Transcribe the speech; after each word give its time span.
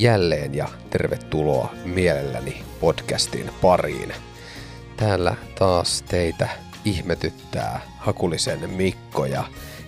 jälleen 0.00 0.54
ja 0.54 0.68
tervetuloa 0.90 1.72
mielelläni 1.84 2.62
podcastin 2.80 3.50
pariin. 3.62 4.12
Täällä 4.96 5.34
taas 5.58 6.02
teitä 6.02 6.48
ihmetyttää 6.84 7.80
Hakulisen 7.98 8.70
Mikko 8.70 9.26
ja 9.26 9.44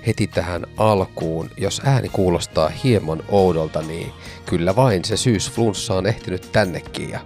heti 0.07 0.27
tähän 0.27 0.67
alkuun, 0.77 1.51
jos 1.57 1.83
ääni 1.85 2.09
kuulostaa 2.09 2.69
hieman 2.69 3.23
oudolta, 3.29 3.83
niin 3.83 4.13
kyllä 4.47 4.77
vain 4.77 5.05
se 5.05 5.17
syysflunssa 5.17 5.95
on 5.95 6.07
ehtinyt 6.07 6.53
tännekin 6.53 7.11
ja 7.11 7.21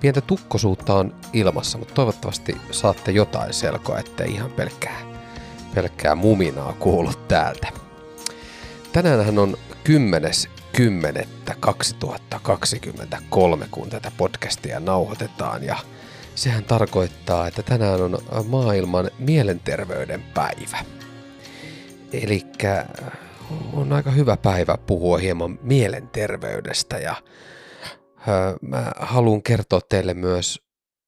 pientä 0.00 0.20
tukkosuutta 0.20 0.94
on 0.94 1.14
ilmassa, 1.32 1.78
mutta 1.78 1.94
toivottavasti 1.94 2.56
saatte 2.70 3.10
jotain 3.10 3.52
selkoa, 3.52 3.98
ettei 3.98 4.30
ihan 4.30 4.50
pelkkää, 4.50 5.00
pelkkää 5.74 6.14
muminaa 6.14 6.72
kuulu 6.72 7.10
täältä. 7.28 7.68
Tänään 8.92 9.38
on 9.38 9.56
10.10.2023, 10.76 10.80
kun 13.70 13.90
tätä 13.90 14.12
podcastia 14.16 14.80
nauhoitetaan 14.80 15.64
ja 15.64 15.76
sehän 16.34 16.64
tarkoittaa, 16.64 17.46
että 17.46 17.62
tänään 17.62 18.00
on 18.00 18.18
maailman 18.46 19.10
mielenterveyden 19.18 20.22
päivä. 20.34 20.78
Eli 22.12 22.42
on 23.72 23.92
aika 23.92 24.10
hyvä 24.10 24.36
päivä 24.36 24.78
puhua 24.86 25.18
hieman 25.18 25.58
mielenterveydestä 25.62 26.98
ja 26.98 27.14
mä 28.60 28.92
haluan 28.96 29.42
kertoa 29.42 29.80
teille 29.88 30.14
myös 30.14 30.62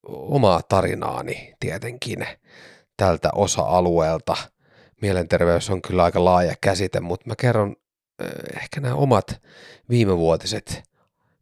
omaa 0.09 0.63
tarinaani 0.63 1.55
tietenkin 1.61 2.27
tältä 2.97 3.31
osa-alueelta. 3.35 4.37
Mielenterveys 5.03 5.71
on 5.71 5.83
kyllä 5.83 6.05
aika 6.05 6.25
laaja 6.25 6.55
käsite, 6.61 7.01
mutta 7.01 7.27
mä 7.27 7.35
kerron 7.37 7.77
ehkä 8.63 8.81
nämä 8.81 8.95
omat 8.95 9.43
viimevuotiset 9.89 10.83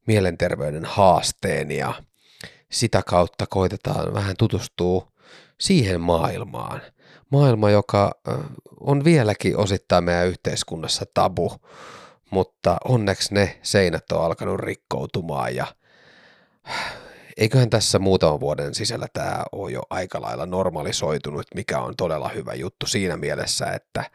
mielenterveyden 0.06 0.84
haasteeni 0.84 1.76
ja 1.76 1.94
sitä 2.72 3.02
kautta 3.06 3.46
koitetaan 3.46 4.14
vähän 4.14 4.34
tutustua 4.38 5.12
siihen 5.60 6.00
maailmaan. 6.00 6.82
Maailma, 7.30 7.70
joka 7.70 8.12
on 8.80 9.04
vieläkin 9.04 9.56
osittain 9.56 10.04
meidän 10.04 10.26
yhteiskunnassa 10.26 11.04
tabu, 11.14 11.52
mutta 12.30 12.76
onneksi 12.84 13.34
ne 13.34 13.58
seinät 13.62 14.12
on 14.12 14.24
alkanut 14.24 14.60
rikkoutumaan 14.60 15.56
ja 15.56 15.66
eiköhän 17.36 17.70
tässä 17.70 17.98
muutaman 17.98 18.40
vuoden 18.40 18.74
sisällä 18.74 19.06
tämä 19.12 19.44
ole 19.52 19.72
jo 19.72 19.82
aika 19.90 20.22
lailla 20.22 20.46
normalisoitunut, 20.46 21.46
mikä 21.54 21.80
on 21.80 21.94
todella 21.96 22.28
hyvä 22.28 22.54
juttu 22.54 22.86
siinä 22.86 23.16
mielessä, 23.16 23.66
että, 23.66 24.10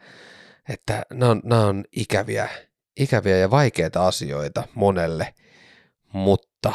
että 0.68 1.06
nämä 1.12 1.30
on, 1.30 1.40
nämä 1.44 1.66
on 1.66 1.84
ikäviä, 1.92 2.48
ikäviä 2.96 3.36
ja 3.36 3.50
vaikeita 3.50 4.06
asioita 4.06 4.62
monelle, 4.74 5.34
mutta 6.12 6.72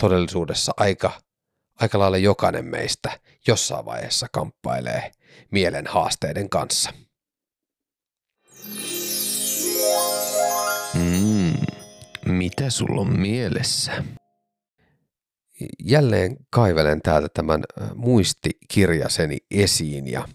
todellisuudessa 0.00 0.72
aika, 0.76 1.12
aika 1.80 1.98
lailla 1.98 2.18
jokainen 2.18 2.64
meistä 2.64 3.20
jossain 3.46 3.84
vaiheessa 3.84 4.26
kamppailee 4.32 5.10
mielen 5.50 5.86
haasteiden 5.86 6.48
kanssa. 6.48 6.92
Mm, 10.94 11.52
mitä 12.26 12.70
sulla 12.70 13.00
on 13.00 13.20
mielessä? 13.20 14.04
Jälleen 15.84 16.36
kaivelen 16.50 17.02
täältä 17.02 17.28
tämän 17.34 17.64
muistikirjaseni 17.94 19.38
esiin 19.50 20.08
ja 20.08 20.28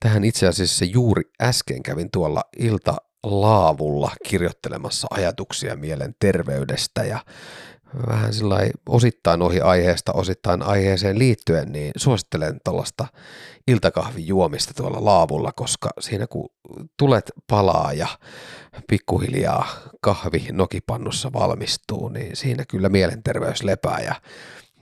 tähän 0.00 0.24
itse 0.24 0.48
asiassa 0.48 0.84
juuri 0.84 1.22
äsken 1.42 1.82
kävin 1.82 2.10
tuolla 2.10 2.42
iltalaavulla 2.58 4.12
kirjoittelemassa 4.26 5.06
ajatuksia 5.10 5.76
mielen 5.76 6.14
terveydestä 6.20 7.04
ja 7.04 7.18
vähän 8.08 8.32
sillä 8.32 8.56
osittain 8.88 9.42
ohi 9.42 9.60
aiheesta, 9.60 10.12
osittain 10.12 10.62
aiheeseen 10.62 11.18
liittyen, 11.18 11.72
niin 11.72 11.92
suosittelen 11.96 12.60
tällaista 12.64 13.06
iltakahvin 13.68 14.26
juomista 14.26 14.74
tuolla 14.74 15.04
laavulla, 15.04 15.52
koska 15.52 15.88
siinä 16.00 16.26
kun 16.26 16.48
tulet 16.96 17.32
palaa 17.46 17.92
ja 17.92 18.08
pikkuhiljaa 18.88 19.66
kahvi 20.00 20.46
nokipannussa 20.52 21.32
valmistuu, 21.32 22.08
niin 22.08 22.36
siinä 22.36 22.64
kyllä 22.68 22.88
mielenterveys 22.88 23.62
lepää 23.62 24.00
ja 24.00 24.14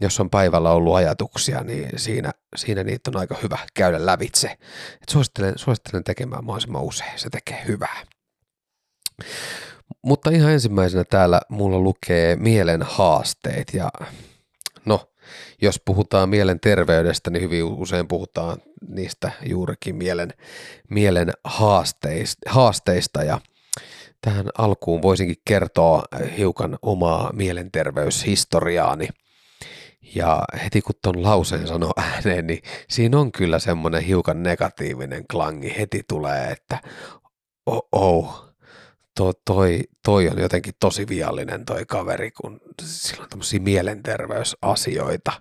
jos 0.02 0.20
on 0.20 0.30
päivällä 0.30 0.70
ollut 0.70 0.94
ajatuksia, 0.94 1.62
niin 1.62 1.88
siinä, 1.96 2.32
siinä 2.56 2.84
niitä 2.84 3.10
on 3.10 3.20
aika 3.20 3.36
hyvä 3.42 3.58
käydä 3.74 4.06
lävitse. 4.06 4.48
Et 5.02 5.08
suosittelen, 5.10 5.52
suosittelen 5.56 6.04
tekemään 6.04 6.44
mahdollisimman 6.44 6.82
usein, 6.82 7.18
se 7.18 7.30
tekee 7.30 7.64
hyvää. 7.68 8.02
Mutta 10.02 10.30
ihan 10.30 10.52
ensimmäisenä 10.52 11.04
täällä 11.04 11.40
mulla 11.48 11.78
lukee 11.78 12.36
mielen 12.36 12.82
haasteet 12.82 13.74
ja 13.74 13.90
no, 14.84 15.12
jos 15.62 15.80
puhutaan 15.84 16.28
mielen 16.28 16.60
terveydestä, 16.60 17.30
niin 17.30 17.42
hyvin 17.42 17.64
usein 17.64 18.08
puhutaan 18.08 18.56
niistä 18.88 19.30
juurikin 19.46 19.96
mielen, 19.96 20.32
mielen 20.90 21.32
haasteista, 21.44 22.50
haasteista 22.50 23.22
ja 23.22 23.40
tähän 24.20 24.46
alkuun 24.58 25.02
voisinkin 25.02 25.36
kertoa 25.44 26.02
hiukan 26.38 26.78
omaa 26.82 27.32
mielenterveyshistoriaani. 27.32 29.08
Ja 30.14 30.42
heti 30.64 30.82
kun 30.82 30.94
ton 31.02 31.22
lauseen 31.22 31.68
sanoo 31.68 31.92
ääneen, 31.96 32.46
niin 32.46 32.62
siinä 32.88 33.18
on 33.18 33.32
kyllä 33.32 33.58
semmoinen 33.58 34.02
hiukan 34.02 34.42
negatiivinen 34.42 35.24
klangi 35.30 35.74
heti 35.78 36.02
tulee, 36.08 36.50
että 36.50 36.80
oh, 37.66 37.88
oh 37.92 38.52
to, 39.16 39.32
toi, 39.44 39.80
toi 40.04 40.28
on 40.28 40.38
jotenkin 40.38 40.74
tosi 40.80 41.08
viallinen 41.08 41.64
toi 41.64 41.84
kaveri, 41.84 42.30
kun 42.30 42.60
sillä 42.82 43.22
on 43.22 43.28
tämmöisiä 43.28 43.60
mielenterveysasioita. 43.60 45.32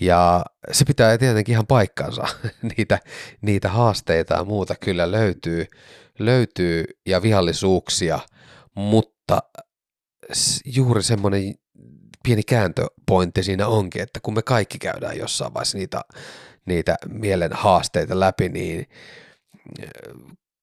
Ja 0.00 0.44
se 0.72 0.84
pitää 0.84 1.18
tietenkin 1.18 1.52
ihan 1.52 1.66
paikkansa. 1.66 2.26
niitä, 2.76 2.98
niitä 3.40 3.68
haasteita 3.68 4.34
ja 4.34 4.44
muuta 4.44 4.74
kyllä 4.80 5.10
löytyy, 5.10 5.66
löytyy 6.18 6.84
ja 7.06 7.22
viallisuuksia, 7.22 8.18
mutta 8.74 9.38
juuri 10.64 11.02
semmoinen 11.02 11.54
pieni 12.24 12.42
kääntöpointti 12.42 13.42
siinä 13.42 13.66
onkin, 13.66 14.02
että 14.02 14.20
kun 14.20 14.34
me 14.34 14.42
kaikki 14.42 14.78
käydään 14.78 15.18
jossain 15.18 15.54
vaiheessa 15.54 15.78
niitä, 15.78 16.00
niitä 16.66 16.96
mielen 17.08 17.52
haasteita 17.52 18.20
läpi, 18.20 18.48
niin 18.48 18.86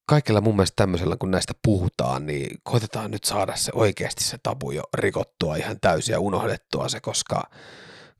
kaikilla 0.06 0.42
mun 0.42 0.56
mielestä 0.56 0.76
tämmöisellä, 0.76 1.16
kun 1.20 1.32
näistä 1.32 1.54
puhutaan, 1.64 2.26
niin 2.26 2.58
koitetaan 2.64 3.12
nyt 3.12 3.24
saada 3.24 3.56
se 3.56 3.72
oikeasti 3.76 4.24
se 4.24 4.38
tabu 4.44 4.72
jo 4.72 4.84
rikottua 4.94 5.56
ihan 5.56 5.78
täysin 5.82 6.14
ja 6.14 6.20
unohdettua 6.20 6.90
se, 6.90 7.00
koska, 7.00 7.44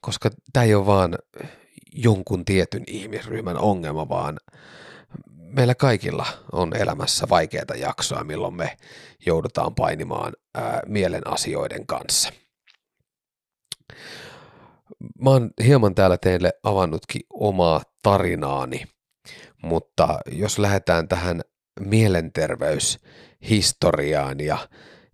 koska 0.02 0.30
tämä 0.54 0.64
ei 0.64 0.76
ole 0.76 0.86
vaan 0.86 1.18
jonkun 1.94 2.46
tietyn 2.46 2.84
ihmisryhmän 2.88 3.58
ongelma, 3.58 4.10
vaan 4.10 4.40
meillä 5.38 5.76
kaikilla 5.76 6.26
on 6.52 6.76
elämässä 6.76 7.30
vaikeita 7.30 7.76
jaksoa, 7.76 8.24
milloin 8.24 8.54
me 8.54 8.78
joudutaan 9.26 9.76
painimaan 9.76 10.34
ää, 10.56 10.82
mielen 10.86 11.28
asioiden 11.28 11.86
kanssa. 11.86 12.41
Mä 15.22 15.30
oon 15.30 15.50
hieman 15.64 15.96
täällä 15.96 16.18
teille 16.18 16.54
avannutkin 16.64 17.22
omaa 17.30 17.82
tarinaani, 18.04 18.84
mutta 19.64 20.20
jos 20.32 20.60
lähdetään 20.60 21.08
tähän 21.08 21.42
mielenterveyshistoriaan 21.80 24.40
ja 24.40 24.58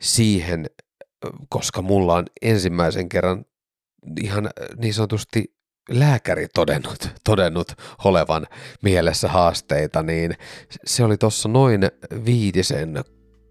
siihen, 0.02 0.66
koska 1.50 1.82
mulla 1.82 2.14
on 2.14 2.26
ensimmäisen 2.42 3.10
kerran 3.10 3.46
ihan 4.22 4.50
niin 4.78 4.94
sanotusti 4.94 5.58
lääkäri 5.90 6.48
todennut, 6.54 7.10
todennut 7.24 7.72
olevan 8.06 8.48
mielessä 8.82 9.28
haasteita, 9.28 10.04
niin 10.04 10.34
se 10.86 11.04
oli 11.04 11.18
tuossa 11.18 11.50
noin 11.50 11.82
viitisen 12.26 13.04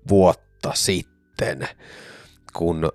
vuotta 0.09 0.73
sitten, 0.75 1.69
kun 2.57 2.91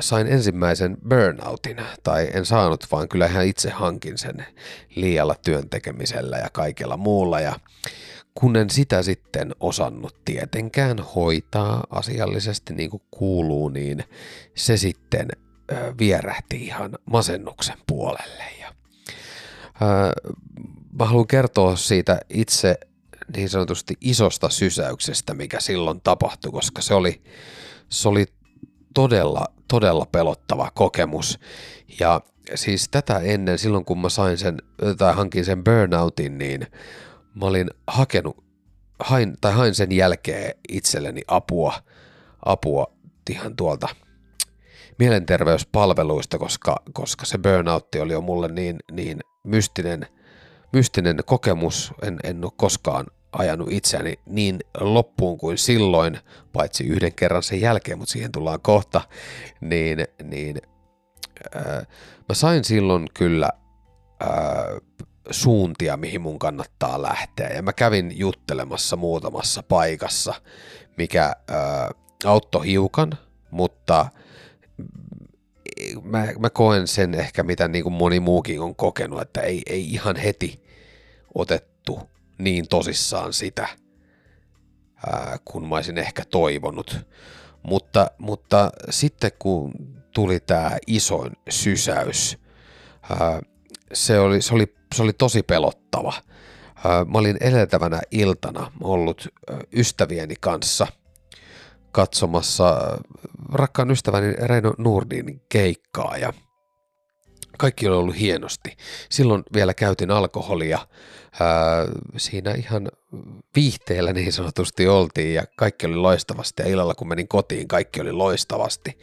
sain 0.00 0.26
ensimmäisen 0.26 0.96
burnoutin, 1.08 1.76
tai 2.02 2.28
en 2.34 2.46
saanut, 2.46 2.86
vaan 2.92 3.08
kyllä 3.08 3.26
ihan 3.26 3.46
itse 3.46 3.70
hankin 3.70 4.18
sen 4.18 4.46
liialla 4.94 5.34
työntekemisellä 5.44 6.38
ja 6.38 6.50
kaikella 6.52 6.96
muulla, 6.96 7.40
ja 7.40 7.60
kun 8.34 8.56
en 8.56 8.70
sitä 8.70 9.02
sitten 9.02 9.54
osannut 9.60 10.16
tietenkään 10.24 10.98
hoitaa 10.98 11.84
asiallisesti 11.90 12.74
niin 12.74 12.90
kuin 12.90 13.02
kuuluu, 13.10 13.68
niin 13.68 14.04
se 14.54 14.76
sitten 14.76 15.28
vierähti 15.98 16.64
ihan 16.64 16.98
masennuksen 17.10 17.78
puolelle. 17.86 18.44
Ja, 18.60 18.74
ää, 19.80 20.12
mä 20.98 21.04
haluan 21.04 21.26
kertoa 21.26 21.76
siitä 21.76 22.20
itse 22.30 22.78
niin 23.36 23.48
sanotusti 23.48 23.94
isosta 24.00 24.48
sysäyksestä, 24.48 25.34
mikä 25.34 25.60
silloin 25.60 26.00
tapahtui, 26.00 26.52
koska 26.52 26.82
se 26.82 26.94
oli, 26.94 27.22
se 27.88 28.08
oli 28.08 28.26
todella, 28.94 29.44
todella 29.68 30.06
pelottava 30.12 30.70
kokemus. 30.74 31.38
Ja 32.00 32.20
siis 32.54 32.88
tätä 32.88 33.18
ennen, 33.18 33.58
silloin 33.58 33.84
kun 33.84 34.00
mä 34.00 34.08
sain 34.08 34.38
sen, 34.38 34.58
tai 34.98 35.14
hankin 35.14 35.44
sen 35.44 35.64
burnoutin, 35.64 36.38
niin 36.38 36.66
mä 37.34 37.46
olin 37.46 37.70
hakenut, 37.86 38.44
hain, 39.00 39.36
tai 39.40 39.52
hain 39.52 39.74
sen 39.74 39.92
jälkeen 39.92 40.54
itselleni 40.68 41.22
apua, 41.28 41.72
apua 42.44 42.92
ihan 43.30 43.56
tuolta 43.56 43.88
mielenterveyspalveluista, 44.98 46.38
koska, 46.38 46.76
koska 46.92 47.26
se 47.26 47.38
burnoutti 47.38 48.00
oli 48.00 48.12
jo 48.12 48.20
mulle 48.20 48.48
niin, 48.48 48.78
niin 48.92 49.20
mystinen, 49.44 50.06
mystinen 50.72 51.16
kokemus. 51.26 51.92
En, 52.02 52.18
en 52.24 52.44
ole 52.44 52.52
koskaan 52.56 53.06
ajanut 53.32 53.72
itseäni 53.72 54.18
niin 54.26 54.58
loppuun 54.80 55.38
kuin 55.38 55.58
silloin, 55.58 56.18
paitsi 56.52 56.84
yhden 56.84 57.14
kerran 57.14 57.42
sen 57.42 57.60
jälkeen, 57.60 57.98
mutta 57.98 58.12
siihen 58.12 58.32
tullaan 58.32 58.60
kohta, 58.60 59.00
niin, 59.60 60.06
niin 60.22 60.56
ää, 61.54 61.84
mä 62.28 62.34
sain 62.34 62.64
silloin 62.64 63.06
kyllä 63.14 63.50
ää, 64.20 64.30
suuntia, 65.30 65.96
mihin 65.96 66.20
mun 66.20 66.38
kannattaa 66.38 67.02
lähteä. 67.02 67.48
Ja 67.48 67.62
mä 67.62 67.72
kävin 67.72 68.18
juttelemassa 68.18 68.96
muutamassa 68.96 69.62
paikassa, 69.62 70.34
mikä 70.96 71.32
ää, 71.48 71.90
auttoi 72.24 72.66
hiukan, 72.66 73.12
mutta 73.50 74.06
mä, 76.02 76.26
mä 76.38 76.50
koen 76.50 76.86
sen 76.86 77.14
ehkä, 77.14 77.42
mitä 77.42 77.68
niin 77.68 77.82
kuin 77.84 77.92
moni 77.92 78.20
muukin 78.20 78.60
on 78.60 78.76
kokenut, 78.76 79.20
että 79.20 79.40
ei, 79.40 79.62
ei 79.66 79.90
ihan 79.90 80.16
heti 80.16 80.62
otettu 81.34 82.00
niin 82.38 82.68
tosissaan 82.68 83.32
sitä, 83.32 83.68
ää, 85.06 85.36
kun 85.44 85.68
mä 85.68 85.74
olisin 85.74 85.98
ehkä 85.98 86.24
toivonut. 86.24 87.06
Mutta, 87.62 88.10
mutta 88.18 88.70
sitten 88.90 89.30
kun 89.38 89.72
tuli 90.14 90.40
tämä 90.40 90.70
isoin 90.86 91.32
sysäys, 91.48 92.38
ää, 93.10 93.40
se, 93.92 94.20
oli, 94.20 94.42
se, 94.42 94.54
oli, 94.54 94.74
se 94.94 95.02
oli 95.02 95.12
tosi 95.12 95.42
pelottava. 95.42 96.12
Ää, 96.84 97.04
mä 97.04 97.18
olin 97.18 97.36
edeltävänä 97.40 98.00
iltana 98.10 98.72
ollut 98.82 99.28
ystävieni 99.72 100.34
kanssa 100.40 100.86
katsomassa 101.92 102.98
rakkaan 103.52 103.90
ystäväni 103.90 104.32
Reino 104.32 104.74
Nurdin 104.78 105.40
keikkaa 105.48 106.16
ja– 106.16 106.32
kaikki 107.58 107.88
oli 107.88 107.96
ollut 107.96 108.18
hienosti. 108.18 108.76
Silloin 109.10 109.42
vielä 109.54 109.74
käytin 109.74 110.10
alkoholia. 110.10 110.78
Ää, 111.40 111.86
siinä 112.16 112.52
ihan 112.52 112.88
viihteellä 113.56 114.12
niin 114.12 114.32
sanotusti 114.32 114.88
oltiin 114.88 115.34
ja 115.34 115.42
kaikki 115.56 115.86
oli 115.86 115.96
loistavasti. 115.96 116.62
Ja 116.62 116.68
illalla 116.68 116.94
kun 116.94 117.08
menin 117.08 117.28
kotiin, 117.28 117.68
kaikki 117.68 118.00
oli 118.00 118.12
loistavasti. 118.12 118.98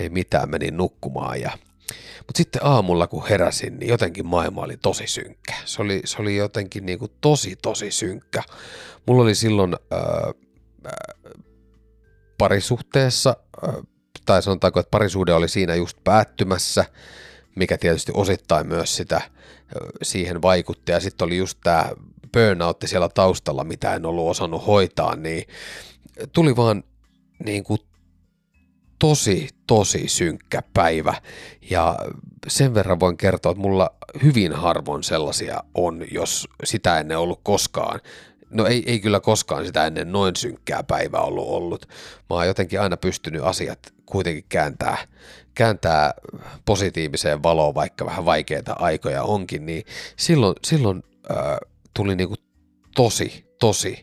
Ei 0.00 0.08
mitään, 0.08 0.50
menin 0.50 0.76
nukkumaan 0.76 1.40
ja 1.40 1.50
mutta 2.18 2.38
sitten 2.38 2.64
aamulla 2.64 3.06
kun 3.06 3.28
heräsin, 3.28 3.78
niin 3.78 3.88
jotenkin 3.88 4.26
maailma 4.26 4.62
oli 4.62 4.76
tosi 4.76 5.06
synkkä. 5.06 5.54
Se 5.64 5.82
oli, 5.82 6.02
se 6.04 6.22
oli 6.22 6.36
jotenkin 6.36 6.86
niin 6.86 6.98
kuin 6.98 7.10
tosi, 7.20 7.56
tosi 7.62 7.90
synkkä. 7.90 8.42
Mulla 9.06 9.22
oli 9.22 9.34
silloin 9.34 9.76
ää, 9.90 10.00
ää, 10.84 10.92
parisuhteessa, 12.38 13.36
ää, 13.62 13.72
tai 14.26 14.42
sanotaanko, 14.42 14.80
että 14.80 14.90
parisuhde 14.90 15.32
oli 15.32 15.48
siinä 15.48 15.74
just 15.74 15.98
päättymässä, 16.04 16.84
mikä 17.60 17.78
tietysti 17.78 18.12
osittain 18.14 18.66
myös 18.66 18.96
sitä 18.96 19.20
siihen 20.02 20.42
vaikutti. 20.42 20.92
Ja 20.92 21.00
sitten 21.00 21.26
oli 21.26 21.36
just 21.36 21.58
tämä 21.62 21.90
burnoutti 22.32 22.86
siellä 22.88 23.08
taustalla, 23.08 23.64
mitä 23.64 23.94
en 23.94 24.06
ollut 24.06 24.30
osannut 24.30 24.66
hoitaa, 24.66 25.16
niin 25.16 25.44
tuli 26.32 26.56
vaan 26.56 26.84
niin 27.44 27.64
kuin 27.64 27.80
tosi, 28.98 29.48
tosi 29.66 30.08
synkkä 30.08 30.62
päivä. 30.74 31.14
Ja 31.70 31.96
sen 32.48 32.74
verran 32.74 33.00
voin 33.00 33.16
kertoa, 33.16 33.52
että 33.52 33.62
mulla 33.62 33.90
hyvin 34.22 34.52
harvoin 34.52 35.02
sellaisia 35.02 35.64
on, 35.74 36.04
jos 36.10 36.48
sitä 36.64 37.00
ennen 37.00 37.18
ollut 37.18 37.40
koskaan. 37.42 38.00
No 38.50 38.66
ei, 38.66 38.82
ei 38.86 39.00
kyllä 39.00 39.20
koskaan 39.20 39.66
sitä 39.66 39.86
ennen 39.86 40.12
noin 40.12 40.36
synkkää 40.36 40.82
päivää 40.82 41.20
ollut 41.20 41.48
ollut. 41.48 41.86
Mä 42.30 42.36
oon 42.36 42.46
jotenkin 42.46 42.80
aina 42.80 42.96
pystynyt 42.96 43.42
asiat 43.42 43.78
kuitenkin 44.06 44.44
kääntää, 44.48 44.98
kääntää 45.60 46.14
positiiviseen 46.64 47.42
valoon, 47.42 47.74
vaikka 47.74 48.06
vähän 48.06 48.24
vaikeita 48.24 48.76
aikoja 48.78 49.22
onkin, 49.22 49.66
niin 49.66 49.84
silloin, 50.16 50.54
silloin 50.64 51.02
äh, 51.30 51.36
tuli 51.94 52.16
niinku 52.16 52.34
tosi, 52.94 53.44
tosi 53.58 54.02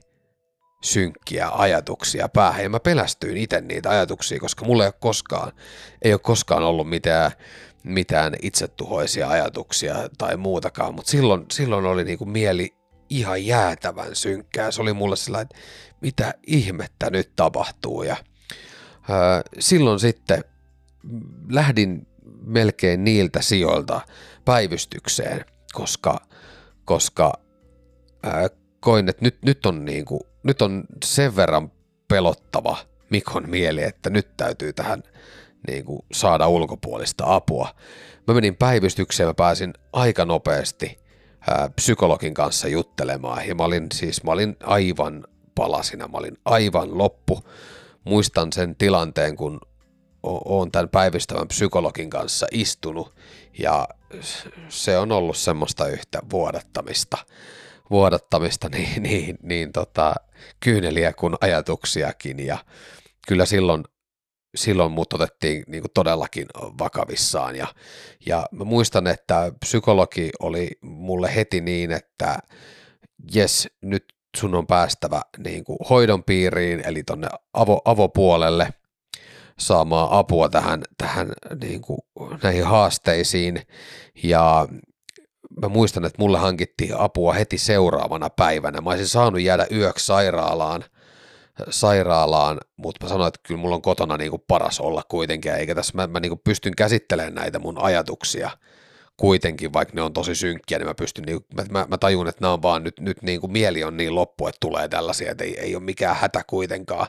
synkkiä 0.84 1.50
ajatuksia 1.50 2.30
päähän. 2.30 2.64
Ja 2.64 2.70
mä 2.70 2.80
pelästyin 2.80 3.38
itse 3.38 3.62
niitä 3.62 3.90
ajatuksia, 3.90 4.40
koska 4.40 4.66
mulla 4.66 4.84
ei 4.84 4.88
ole 4.88 4.94
koskaan, 5.00 5.52
ei 6.02 6.14
ole 6.14 6.20
koskaan 6.20 6.64
ollut 6.64 6.90
mitään, 6.90 7.32
mitään 7.84 8.34
itsetuhoisia 8.42 9.30
ajatuksia 9.30 9.96
tai 10.18 10.38
muutakaan, 10.38 10.96
mutta 10.96 11.12
silloin, 11.12 11.46
silloin 11.52 11.86
oli 11.86 12.04
niinku 12.04 12.26
mieli 12.26 12.74
ihan 13.10 13.46
jäätävän 13.46 14.16
synkkää. 14.16 14.72
Se 14.72 14.82
oli 14.82 14.94
mulle 14.94 15.16
sellainen, 15.16 15.50
että 15.52 15.60
mitä 16.02 16.34
ihmettä 16.48 17.10
nyt 17.10 17.36
tapahtuu. 17.36 18.04
Ja 18.04 18.16
ää, 19.10 19.42
silloin 19.60 20.00
sitten 20.00 20.44
lähdin 21.50 22.08
melkein 22.42 23.04
niiltä 23.04 23.42
sijoilta 23.42 24.02
päivystykseen, 24.46 25.46
koska, 25.74 26.20
koska 26.86 27.34
ää, 28.24 28.50
koin, 28.80 29.10
että 29.10 29.26
nyt, 29.26 29.38
nyt, 29.42 29.66
on 29.66 29.86
niinku, 29.86 30.28
nyt 30.44 30.62
on 30.62 30.84
sen 31.06 31.36
verran 31.36 31.72
pelottava 32.08 32.78
Mikon 33.10 33.50
mieli, 33.50 33.84
että 33.84 34.10
nyt 34.10 34.38
täytyy 34.38 34.74
tähän 34.74 35.04
niinku 35.68 36.06
saada 36.14 36.48
ulkopuolista 36.48 37.36
apua. 37.36 37.76
Mä 38.28 38.34
menin 38.34 38.56
päivystykseen, 38.56 39.30
mä 39.30 39.34
pääsin 39.34 39.74
aika 39.94 40.26
nopeasti 40.26 41.00
ää, 41.48 41.70
psykologin 41.76 42.34
kanssa 42.34 42.68
juttelemaan 42.68 43.48
ja 43.48 43.56
mä 43.56 43.64
olin 43.64 43.88
siis, 43.94 44.24
mä 44.24 44.32
olin 44.32 44.56
aivan 44.64 45.28
palasina, 45.56 46.08
mä 46.08 46.18
olin 46.18 46.38
aivan 46.46 46.98
loppu. 46.98 47.44
Muistan 48.04 48.54
sen 48.54 48.76
tilanteen, 48.76 49.36
kun 49.36 49.60
olen 50.24 50.72
tämän 50.72 50.90
päivystävän 50.90 51.48
psykologin 51.48 52.10
kanssa 52.10 52.48
istunut 52.52 53.16
ja 53.60 53.88
se 54.70 54.98
on 54.98 55.12
ollut 55.12 55.38
semmoista 55.38 55.88
yhtä 55.88 56.20
vuodattamista, 56.32 57.18
vuodattamista 57.90 58.70
niin, 58.70 59.04
niin, 59.04 59.38
niin 59.44 59.72
tota, 59.72 60.16
kyyneliä 60.60 61.14
kuin 61.14 61.36
ajatuksiakin 61.42 62.46
ja 62.46 62.58
kyllä 63.28 63.46
silloin, 63.46 63.84
silloin 64.56 64.92
mut 64.92 65.14
otettiin 65.14 65.64
niin 65.68 65.82
kuin 65.82 65.92
todellakin 65.94 66.48
vakavissaan 66.80 67.56
ja, 67.56 67.68
ja 68.26 68.46
mä 68.52 68.64
muistan, 68.64 69.08
että 69.08 69.52
psykologi 69.60 70.30
oli 70.40 70.72
mulle 70.82 71.36
heti 71.36 71.62
niin, 71.62 71.92
että 71.92 72.40
jes, 73.34 73.70
nyt 73.82 74.06
sun 74.38 74.56
on 74.56 74.68
päästävä 74.68 75.22
niin 75.38 75.64
kuin 75.64 75.78
hoidon 75.90 76.24
piiriin, 76.24 76.82
eli 76.86 77.04
tonne 77.04 77.28
avo, 77.54 77.82
avopuolelle– 77.86 78.74
saamaan 79.60 80.08
apua 80.12 80.50
tähän, 80.50 80.84
tähän 80.98 81.32
niin 81.62 81.82
kuin, 81.82 82.00
näihin 82.44 82.66
haasteisiin 82.66 83.62
ja 84.24 84.68
mä 85.62 85.70
muistan, 85.70 86.06
että 86.06 86.22
mulle 86.22 86.38
hankittiin 86.38 86.98
apua 86.98 87.34
heti 87.34 87.58
seuraavana 87.58 88.30
päivänä. 88.30 88.82
Mä 88.82 88.90
olisin 88.90 89.08
saanut 89.08 89.42
jäädä 89.42 89.68
yöksi 89.72 90.06
sairaalaan, 90.06 90.84
sairaalaan, 91.70 92.58
mutta 92.78 93.06
mä 93.06 93.10
sanoin, 93.10 93.28
että 93.28 93.40
kyllä 93.44 93.62
mulla 93.62 93.76
on 93.76 93.82
kotona 93.82 94.18
niin 94.18 94.32
kuin 94.32 94.44
paras 94.48 94.80
olla 94.80 95.04
kuitenkin, 95.10 95.54
eikä 95.54 95.76
tässä 95.76 95.94
mä, 95.96 96.08
mä 96.08 96.20
niin 96.20 96.30
kuin 96.30 96.42
pystyn 96.44 96.76
käsittelemään 96.76 97.36
näitä 97.36 97.60
mun 97.60 97.82
ajatuksia 97.82 98.50
kuitenkin, 99.18 99.74
vaikka 99.74 99.96
ne 99.96 100.02
on 100.02 100.14
tosi 100.14 100.36
synkkiä, 100.36 100.78
niin 100.78 100.88
mä 100.88 100.94
pystyn, 100.94 101.24
niin, 101.26 101.40
mä, 101.56 101.64
mä, 101.70 101.86
mä 101.90 101.98
tajun, 101.98 102.28
että 102.28 102.42
nämä 102.42 102.54
on 102.54 102.62
vaan 102.62 102.84
nyt, 102.84 103.00
nyt 103.00 103.22
niin 103.22 103.42
kuin 103.42 103.52
mieli 103.52 103.84
on 103.84 103.98
niin 103.98 104.16
loppu, 104.16 104.48
että 104.48 104.58
tulee 104.60 104.88
tällaisia, 104.88 105.32
että 105.32 105.44
ei, 105.44 105.60
ei 105.60 105.76
ole 105.76 105.84
mikään 105.84 106.16
hätä 106.16 106.44
kuitenkaan. 106.48 107.08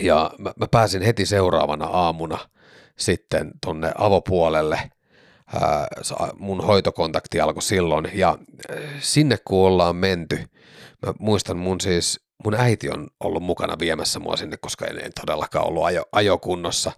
Ja 0.00 0.30
mä, 0.38 0.52
mä 0.56 0.66
pääsin 0.70 1.02
heti 1.02 1.26
seuraavana 1.26 1.86
aamuna 1.86 2.38
sitten 2.98 3.50
tonne 3.66 3.92
avopuolelle. 3.98 4.90
Ää, 5.54 5.86
mun 6.38 6.64
hoitokontakti 6.64 7.40
alkoi 7.40 7.62
silloin 7.62 8.10
ja 8.14 8.38
sinne 8.98 9.38
kun 9.44 9.66
ollaan 9.66 9.96
menty, 9.96 10.36
mä 11.06 11.12
muistan 11.18 11.56
mun 11.56 11.80
siis, 11.80 12.20
mun 12.44 12.54
äiti 12.54 12.90
on 12.90 13.08
ollut 13.20 13.42
mukana 13.42 13.78
viemässä 13.78 14.18
mua 14.18 14.36
sinne, 14.36 14.56
koska 14.56 14.86
en, 14.86 14.98
en 14.98 15.12
todellakaan 15.20 15.66
ollut 15.66 15.84
ajo, 15.84 16.04
ajokunnossa, 16.12 16.92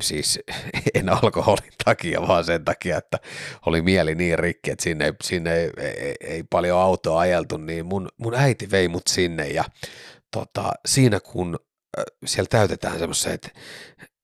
siis 0.00 0.40
en 0.94 1.08
alkoholin 1.08 1.72
takia, 1.84 2.28
vaan 2.28 2.44
sen 2.44 2.64
takia, 2.64 2.98
että 2.98 3.18
oli 3.66 3.82
mieli 3.82 4.14
niin 4.14 4.38
rikki, 4.38 4.70
että 4.70 4.82
sinne, 4.82 5.14
sinne 5.22 5.54
ei, 5.54 5.70
ei, 5.76 6.14
ei 6.20 6.42
paljon 6.50 6.78
autoa 6.78 7.20
ajeltu, 7.20 7.56
niin 7.56 7.86
mun, 7.86 8.08
mun 8.16 8.34
äiti 8.34 8.70
vei 8.70 8.88
mut 8.88 9.06
sinne 9.06 9.46
ja 9.48 9.64
tota, 10.30 10.72
siinä 10.86 11.20
kun 11.20 11.58
siellä 12.26 12.48
täytetään 12.48 12.98
semmoiset 12.98 13.50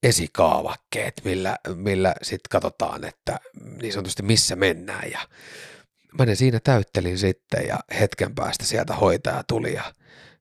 esikaavakkeet, 0.02 1.20
millä, 1.24 1.56
millä 1.74 2.14
sitten 2.22 2.50
katsotaan, 2.50 3.04
että 3.04 3.40
niin 3.82 3.92
sanotusti 3.92 4.22
missä 4.22 4.56
mennään 4.56 5.10
ja 5.10 5.20
mä 6.18 6.26
ne 6.26 6.34
siinä 6.34 6.60
täyttelin 6.60 7.18
sitten 7.18 7.66
ja 7.66 7.78
hetken 8.00 8.34
päästä 8.34 8.64
sieltä 8.64 8.94
hoitaja 8.94 9.44
tuli 9.48 9.74
ja 9.74 9.94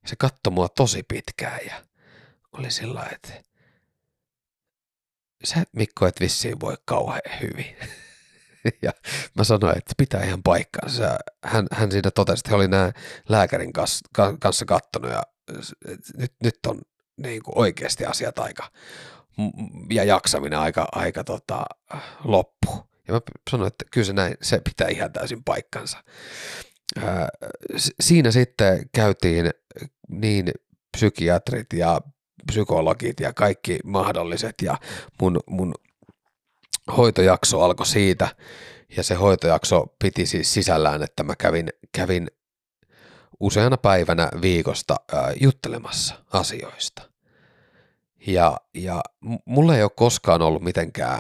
se 0.06 0.16
katsoi 0.16 0.54
mua 0.54 0.70
tosi 0.70 1.04
pitkään 1.04 1.60
ja 1.66 1.84
oli 2.54 2.72
sillä 2.72 3.08
että 3.12 3.44
sä 5.44 5.64
Mikko 5.72 6.08
et 6.08 6.20
vissiin 6.20 6.60
voi 6.60 6.76
kauhean 6.86 7.22
hyvin. 7.42 7.76
ja 8.86 8.92
mä 9.36 9.44
sanoin, 9.44 9.78
että 9.78 9.94
pitää 9.98 10.24
ihan 10.24 10.44
paikkaansa. 10.44 11.18
Hän, 11.44 11.68
hän 11.72 11.92
siinä 11.92 12.12
totesi, 12.12 12.40
että 12.40 12.50
he 12.50 12.56
oli 12.56 12.68
nämä 12.68 12.92
lääkärin 13.30 13.74
kanssa, 13.74 14.08
kanssa 14.40 14.66
kattonut 14.66 15.12
ja 15.12 15.24
nyt, 16.18 16.34
nyt 16.44 16.56
on 16.68 16.82
niin 17.18 17.44
kuin 17.44 17.58
oikeasti 17.58 18.06
asiat 18.06 18.40
aika 18.40 18.72
ja 19.90 20.04
jaksaminen 20.04 20.60
aika, 20.60 20.88
aika 20.92 21.24
tota, 21.24 21.66
loppu. 22.24 22.68
Ja 23.08 23.14
mä 23.14 23.22
sanoin, 23.50 23.68
että 23.68 23.86
kyllä 23.92 24.06
se 24.06 24.14
näin, 24.14 24.38
se 24.42 24.62
pitää 24.64 24.88
ihan 24.88 25.14
täysin 25.14 25.44
paikkansa. 25.44 26.04
Ää, 27.04 27.30
siinä 28.00 28.32
sitten 28.32 28.90
käytiin 28.96 29.52
niin 30.10 30.52
psykiatrit 30.98 31.74
ja 31.74 32.02
psykologit 32.48 33.20
ja 33.20 33.34
kaikki 33.34 33.80
mahdolliset 33.84 34.56
ja 34.62 34.78
mun, 35.22 35.40
mun 35.50 35.74
hoitojakso 36.98 37.62
alkoi 37.62 37.86
siitä 37.86 38.28
ja 38.98 39.04
se 39.04 39.16
hoitojakso 39.16 39.96
piti 40.00 40.26
siis 40.26 40.54
sisällään, 40.54 41.04
että 41.04 41.24
mä 41.24 41.36
kävin, 41.36 41.70
kävin 41.92 42.28
useana 43.40 43.78
päivänä 43.78 44.30
viikosta 44.42 44.96
ää, 45.14 45.34
juttelemassa 45.42 46.16
asioista. 46.34 47.02
Ja, 48.28 48.58
ja 48.74 49.02
mulla 49.46 49.76
ei 49.76 49.84
ole 49.84 49.92
koskaan 49.96 50.42
ollut 50.42 50.64
mitenkään 50.64 51.20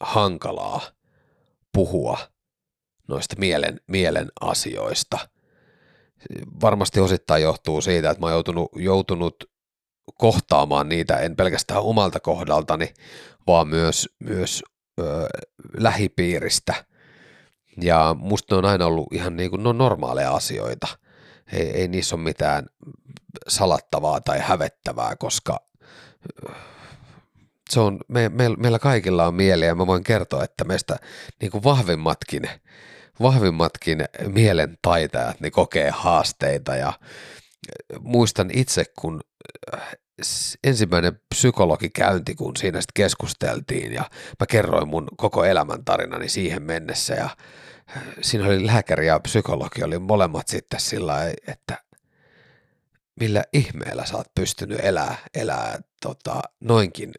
hankalaa 0.00 0.80
puhua 1.72 2.18
noista 3.08 3.36
mielen, 3.38 3.80
mielen 3.86 4.28
asioista. 4.40 5.18
Varmasti 6.60 7.00
osittain 7.00 7.42
johtuu 7.42 7.80
siitä, 7.80 8.10
että 8.10 8.20
mä 8.20 8.26
oon 8.26 8.32
joutunut, 8.34 8.68
joutunut 8.76 9.44
kohtaamaan 10.14 10.88
niitä 10.88 11.16
en 11.16 11.36
pelkästään 11.36 11.80
omalta 11.80 12.20
kohdaltani, 12.20 12.94
vaan 13.46 13.68
myös, 13.68 14.08
myös 14.18 14.62
ö, 15.00 15.04
lähipiiristä. 15.78 16.84
Ja 17.80 18.16
musta 18.18 18.54
ne 18.54 18.58
on 18.58 18.64
aina 18.64 18.86
ollut 18.86 19.12
ihan 19.12 19.36
niin 19.36 19.50
kuin, 19.50 19.62
no 19.62 19.72
normaaleja 19.72 20.32
asioita. 20.32 20.88
Ei, 21.52 21.70
ei 21.70 21.88
niissä 21.88 22.16
ole 22.16 22.22
mitään 22.22 22.66
salattavaa 23.48 24.20
tai 24.20 24.38
hävettävää, 24.40 25.16
koska 25.16 25.60
se 27.70 27.80
on, 27.80 27.98
me, 28.08 28.28
me, 28.28 28.48
meillä 28.48 28.78
kaikilla 28.78 29.26
on 29.26 29.34
mieli 29.34 29.66
ja 29.66 29.74
mä 29.74 29.86
voin 29.86 30.04
kertoa, 30.04 30.44
että 30.44 30.64
meistä 30.64 30.96
niin 31.40 31.50
kuin 31.50 31.64
vahvimmatkin, 31.64 32.50
vahvimmatkin 33.20 34.04
mielen 34.26 34.78
taitajat 34.82 35.40
niin 35.40 35.52
kokee 35.52 35.90
haasteita 35.90 36.76
ja 36.76 36.92
muistan 38.00 38.50
itse, 38.52 38.84
kun 38.98 39.20
ensimmäinen 40.64 41.20
psykologikäynti, 41.34 42.34
kun 42.34 42.56
siinä 42.56 42.80
sitten 42.80 43.02
keskusteltiin 43.02 43.92
ja 43.92 44.04
mä 44.40 44.46
kerroin 44.48 44.88
mun 44.88 45.08
koko 45.16 45.44
elämäntarinani 45.44 46.28
siihen 46.28 46.62
mennessä 46.62 47.14
ja 47.14 47.28
siinä 48.22 48.46
oli 48.46 48.66
lääkäri 48.66 49.06
ja 49.06 49.20
psykologi 49.20 49.82
oli 49.82 49.98
molemmat 49.98 50.48
sitten 50.48 50.80
sillä 50.80 51.14
että 51.46 51.82
millä 53.20 53.44
ihmeellä 53.52 54.06
sä 54.06 54.16
oot 54.16 54.34
pystynyt 54.34 54.80
elää, 54.82 55.16
elää 55.34 55.80
tota, 56.00 56.42
noinkin, 56.60 57.12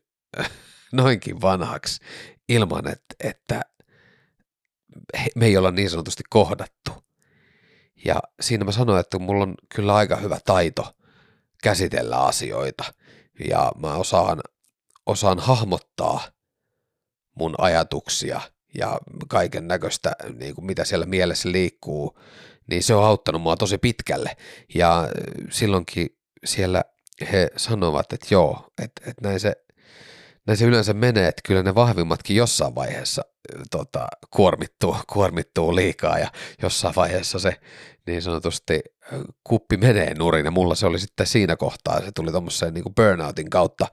noinkin 0.91 1.41
vanhaksi 1.41 2.01
ilman, 2.49 2.88
että, 2.88 3.15
että 3.19 3.61
me 5.35 5.45
ei 5.45 5.57
olla 5.57 5.71
niin 5.71 5.89
sanotusti 5.89 6.23
kohdattu. 6.29 6.91
Ja 8.05 8.15
siinä 8.41 8.65
mä 8.65 8.71
sanoin, 8.71 8.99
että 8.99 9.19
mulla 9.19 9.43
on 9.43 9.55
kyllä 9.75 9.95
aika 9.95 10.15
hyvä 10.15 10.39
taito 10.45 10.95
käsitellä 11.63 12.17
asioita 12.17 12.93
ja 13.49 13.71
mä 13.77 13.93
osaan, 13.93 14.41
osaan 15.05 15.39
hahmottaa 15.39 16.21
mun 17.35 17.55
ajatuksia 17.57 18.41
ja 18.73 18.99
kaiken 19.27 19.67
näköistä, 19.67 20.15
niin 20.39 20.55
kuin 20.55 20.65
mitä 20.65 20.85
siellä 20.85 21.05
mielessä 21.05 21.51
liikkuu, 21.51 22.19
niin 22.67 22.83
se 22.83 22.95
on 22.95 23.03
auttanut 23.03 23.41
mua 23.41 23.57
tosi 23.57 23.77
pitkälle. 23.77 24.38
Ja 24.75 25.09
silloinkin 25.49 26.17
siellä 26.45 26.83
he 27.31 27.47
sanovat, 27.57 28.13
että 28.13 28.27
joo, 28.31 28.65
että, 28.83 29.01
että 29.05 29.27
näin, 29.27 29.39
se, 29.39 29.55
näin 30.47 30.57
se 30.57 30.65
yleensä 30.65 30.93
menee, 30.93 31.27
että 31.27 31.41
kyllä 31.45 31.63
ne 31.63 31.75
vahvimmatkin 31.75 32.35
jossain 32.35 32.75
vaiheessa 32.75 33.21
tota, 33.71 34.07
kuormittuu, 34.29 34.97
kuormittuu 35.13 35.75
liikaa 35.75 36.19
ja 36.19 36.31
jossain 36.61 36.95
vaiheessa 36.95 37.39
se 37.39 37.55
niin 38.07 38.21
sanotusti 38.21 38.79
kuppi 39.43 39.77
menee 39.77 40.13
nurin 40.13 40.45
ja 40.45 40.51
mulla 40.51 40.75
se 40.75 40.85
oli 40.85 40.99
sitten 40.99 41.27
siinä 41.27 41.55
kohtaa, 41.55 42.01
se 42.01 42.11
tuli 42.15 42.31
tuommoiseen 42.31 42.73
niin 42.73 42.95
burnoutin 42.95 43.49
kautta 43.49 43.88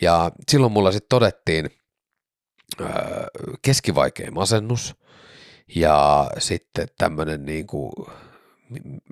ja 0.00 0.30
silloin 0.50 0.72
mulla 0.72 0.92
sitten 0.92 1.08
todettiin 1.08 1.70
öö, 2.80 2.88
keskivaikea 3.62 4.30
masennus. 4.30 4.94
Ja 5.74 6.30
sitten 6.38 6.88
tämmöinen 6.98 7.46
niin 7.46 7.66
kuin, 7.66 7.92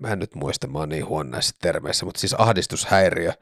mä 0.00 0.08
en 0.08 0.18
nyt 0.18 0.34
muista, 0.34 0.66
mä 0.66 0.78
oon 0.78 0.88
niin 0.88 1.06
huono 1.06 1.30
näissä 1.30 1.56
termeissä, 1.62 2.06
mutta 2.06 2.20
siis 2.20 2.34
ahdistushäiriö, 2.34 3.32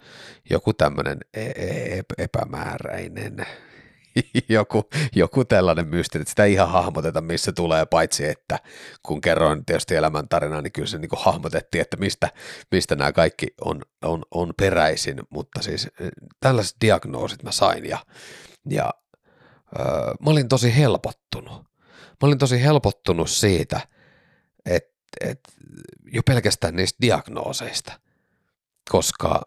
joku 0.50 0.72
tämmöinen 0.72 1.18
e-, 1.34 1.44
e-, 1.44 2.02
epämääräinen, 2.18 3.46
joku, 4.48 4.88
joku 5.14 5.44
tällainen 5.44 5.88
mysteri, 5.88 6.22
että 6.22 6.30
sitä 6.30 6.44
ei 6.44 6.52
ihan 6.52 6.70
hahmoteta, 6.70 7.20
missä 7.20 7.52
tulee, 7.52 7.86
paitsi 7.86 8.28
että 8.28 8.58
kun 9.02 9.20
kerroin 9.20 9.64
tietysti 9.64 9.94
elämäntarinaa, 9.94 10.62
niin 10.62 10.72
kyllä 10.72 10.88
se 10.88 10.98
niin 10.98 11.10
hahmotettiin, 11.16 11.82
että 11.82 11.96
mistä, 11.96 12.28
mistä 12.70 12.94
nämä 12.94 13.12
kaikki 13.12 13.46
on, 13.64 13.82
on, 14.04 14.22
on 14.30 14.52
peräisin, 14.56 15.20
mutta 15.30 15.62
siis 15.62 15.88
tällaiset 16.40 16.76
diagnoosit 16.80 17.42
mä 17.42 17.52
sain 17.52 17.84
ja, 17.84 17.98
ja 18.70 18.90
mä 20.20 20.30
olin 20.30 20.48
tosi 20.48 20.76
helpottunut. 20.76 21.62
Mä 21.90 22.26
olin 22.26 22.38
tosi 22.38 22.62
helpottunut 22.62 23.30
siitä, 23.30 23.80
että, 24.66 24.92
että 25.20 25.52
jo 26.12 26.22
pelkästään 26.22 26.76
niistä 26.76 26.98
diagnooseista, 27.00 28.00
koska 28.90 29.42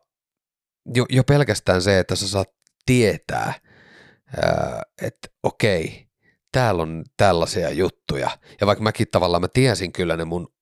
jo, 0.96 1.06
jo 1.10 1.24
pelkästään 1.24 1.82
se, 1.82 2.00
että 2.00 2.16
sä 2.16 2.28
saat 2.28 2.50
tietää– 2.86 3.54
että 5.02 5.28
okei, 5.44 6.08
täällä 6.52 6.84
on 6.84 7.04
tällaisia 7.18 7.70
juttuja. 7.70 8.38
Ja 8.62 8.68
vaikka 8.68 8.84
mäkin 8.84 9.08
tavallaan 9.12 9.42
mä 9.42 9.48
tiesin 9.48 9.92
kyllä 9.92 10.18
ne 10.18 10.26
mun 10.26 10.54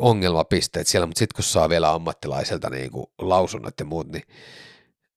ongelmapisteet 0.00 0.86
siellä, 0.86 1.06
mutta 1.06 1.18
sitten 1.18 1.36
kun 1.36 1.44
saa 1.44 1.68
vielä 1.68 1.92
ammattilaiselta 1.92 2.70
niin 2.70 2.90
kuin 2.90 3.06
lausunnot 3.18 3.74
ja 3.80 3.84
muut, 3.84 4.08
niin 4.08 4.22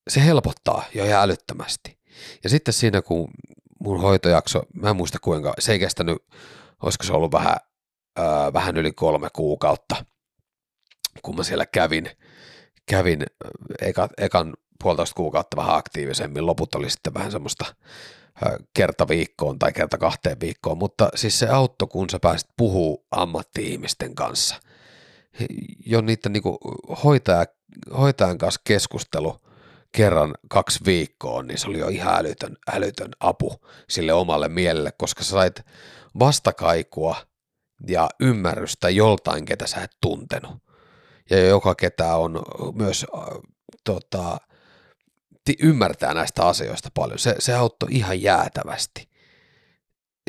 se 0.10 0.26
helpottaa 0.26 0.84
jo 0.94 1.06
ihan 1.06 1.24
älyttömästi. 1.24 1.99
Ja 2.44 2.50
sitten 2.50 2.74
siinä, 2.74 3.02
kun 3.02 3.28
mun 3.80 4.02
hoitojakso, 4.02 4.64
mä 4.74 4.90
en 4.90 4.96
muista 4.96 5.18
kuinka, 5.22 5.54
se 5.60 5.72
ei 5.72 5.80
kestänyt, 5.80 6.18
olisiko 6.84 7.04
se 7.04 7.14
ollut 7.14 7.32
vähän, 7.32 7.58
ää, 8.18 8.54
vähän 8.54 8.78
yli 8.78 8.92
kolme 8.92 9.28
kuukautta, 9.36 10.06
kun 11.22 11.36
mä 11.36 11.44
siellä 11.44 11.66
kävin, 11.66 12.10
kävin 12.86 13.26
eka, 13.82 14.10
ekan 14.18 14.54
puolitoista 14.84 15.16
kuukautta 15.16 15.58
vähän 15.58 15.76
aktiivisemmin, 15.76 16.46
loput 16.46 16.76
oli 16.76 16.90
sitten 16.90 17.14
vähän 17.14 17.32
semmoista 17.32 17.66
kerta 18.74 19.08
viikkoon 19.08 19.60
tai 19.60 19.74
kerta 19.74 19.98
kahteen 19.98 20.40
viikkoon, 20.40 20.78
mutta 20.78 21.10
siis 21.16 21.40
se 21.40 21.48
auttoi, 21.50 21.88
kun 21.88 22.10
sä 22.10 22.20
pääsit 22.20 22.50
puhua 22.58 23.04
ammatti-ihmisten 23.12 24.16
kanssa. 24.16 24.56
Jo 25.86 26.02
niiden 26.02 26.34
niin 26.34 26.44
hoitaja, 27.04 27.46
hoitajan 27.98 28.38
kanssa 28.38 28.62
keskustelu 28.64 29.36
kerran 29.92 30.36
kaksi 30.50 30.80
viikkoon, 30.86 31.48
niin 31.48 31.58
se 31.58 31.68
oli 31.68 31.80
jo 31.80 31.88
ihan 31.88 32.16
älytön, 32.20 32.58
älytön 32.74 33.12
apu 33.20 33.66
sille 33.90 34.14
omalle 34.14 34.50
mielelle, 34.50 34.92
koska 34.92 35.24
sä 35.24 35.30
sait 35.30 35.62
vastakaikua 36.20 37.16
ja 37.88 38.10
ymmärrystä 38.20 38.90
joltain, 38.90 39.46
ketä 39.46 39.68
sä 39.68 39.84
et 39.84 39.92
tuntenut. 40.02 40.58
Ja 41.30 41.48
joka 41.48 41.76
ketä 41.76 42.16
on 42.16 42.44
myös 42.76 43.06
äh, 43.16 43.24
tota, 43.84 44.38
ymmärtää 45.60 46.14
näistä 46.14 46.48
asioista 46.48 46.90
paljon. 46.94 47.20
Se, 47.20 47.36
se 47.40 47.54
auttoi 47.54 47.90
ihan 47.92 48.22
jäätävästi. 48.22 49.10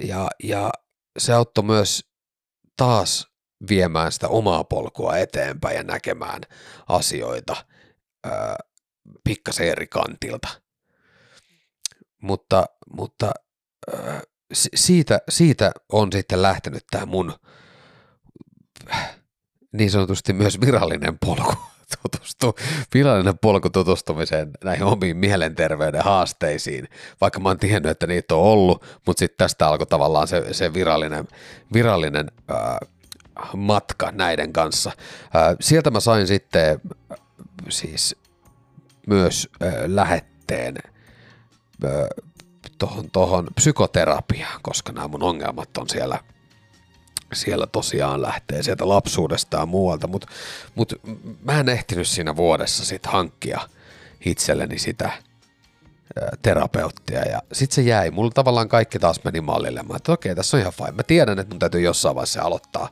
Ja, 0.04 0.28
ja 0.42 0.70
se 1.18 1.32
auttoi 1.32 1.64
myös 1.64 2.10
taas 2.76 3.30
viemään 3.68 4.12
sitä 4.12 4.28
omaa 4.28 4.64
polkua 4.64 5.16
eteenpäin 5.16 5.76
ja 5.76 5.82
näkemään 5.82 6.40
asioita 6.88 7.56
ää, 8.24 8.56
pikkasen 9.24 9.68
eri 9.68 9.86
kantilta. 9.86 10.48
Mutta, 12.22 12.66
mutta 12.96 13.30
ää, 13.92 14.22
siitä, 14.52 15.20
siitä 15.28 15.72
on 15.92 16.12
sitten 16.12 16.42
lähtenyt 16.42 16.84
tämä 16.90 17.06
mun 17.06 17.34
niin 19.72 19.90
sanotusti 19.90 20.32
myös 20.32 20.60
virallinen 20.60 21.18
polku 21.18 21.54
tutustu, 22.02 22.54
virallinen 22.94 23.38
polku 23.38 23.70
tutustumiseen 23.70 24.50
näihin 24.64 24.84
omiin 24.84 25.16
mielenterveyden 25.16 26.04
haasteisiin, 26.04 26.88
vaikka 27.20 27.40
mä 27.40 27.48
oon 27.48 27.58
tiennyt, 27.58 27.90
että 27.90 28.06
niitä 28.06 28.34
on 28.34 28.42
ollut, 28.42 28.84
mutta 29.06 29.20
sitten 29.20 29.38
tästä 29.38 29.68
alkoi 29.68 29.86
tavallaan 29.86 30.28
se, 30.28 30.54
se 30.54 30.74
virallinen, 30.74 31.28
virallinen 31.72 32.30
äh, 32.50 32.78
matka 33.56 34.10
näiden 34.12 34.52
kanssa. 34.52 34.92
Äh, 35.36 35.56
sieltä 35.60 35.90
mä 35.90 36.00
sain 36.00 36.26
sitten 36.26 36.80
äh, 37.12 37.18
siis 37.68 38.16
myös 39.10 39.48
äh, 39.62 39.72
lähetteen 39.86 40.76
äh, 41.84 41.90
tohon, 42.78 43.10
tohon 43.10 43.48
psykoterapiaan, 43.54 44.60
koska 44.62 44.92
nämä 44.92 45.08
mun 45.08 45.22
ongelmat 45.22 45.76
on 45.76 45.88
siellä– 45.88 46.18
siellä 47.32 47.66
tosiaan 47.66 48.22
lähtee 48.22 48.62
sieltä 48.62 48.88
lapsuudesta 48.88 49.56
ja 49.56 49.66
muualta, 49.66 50.06
mutta 50.06 50.26
mut 50.74 50.92
mä 51.42 51.60
en 51.60 51.68
ehtinyt 51.68 52.08
siinä 52.08 52.36
vuodessa 52.36 52.84
sit 52.84 53.06
hankkia 53.06 53.60
itselleni 54.24 54.78
sitä 54.78 55.12
terapeuttia 56.42 57.20
ja 57.20 57.42
sitten 57.52 57.74
se 57.74 57.82
jäi. 57.82 58.10
Mulla 58.10 58.30
tavallaan 58.30 58.68
kaikki 58.68 58.98
taas 58.98 59.24
meni 59.24 59.40
mallille. 59.40 59.82
Mä 59.82 59.96
että 59.96 60.12
okei, 60.12 60.34
tässä 60.34 60.56
on 60.56 60.60
ihan 60.60 60.72
fine. 60.72 60.90
Mä 60.92 61.02
tiedän, 61.02 61.38
että 61.38 61.54
mun 61.54 61.58
täytyy 61.58 61.80
jossain 61.80 62.14
vaiheessa 62.14 62.42
aloittaa, 62.42 62.88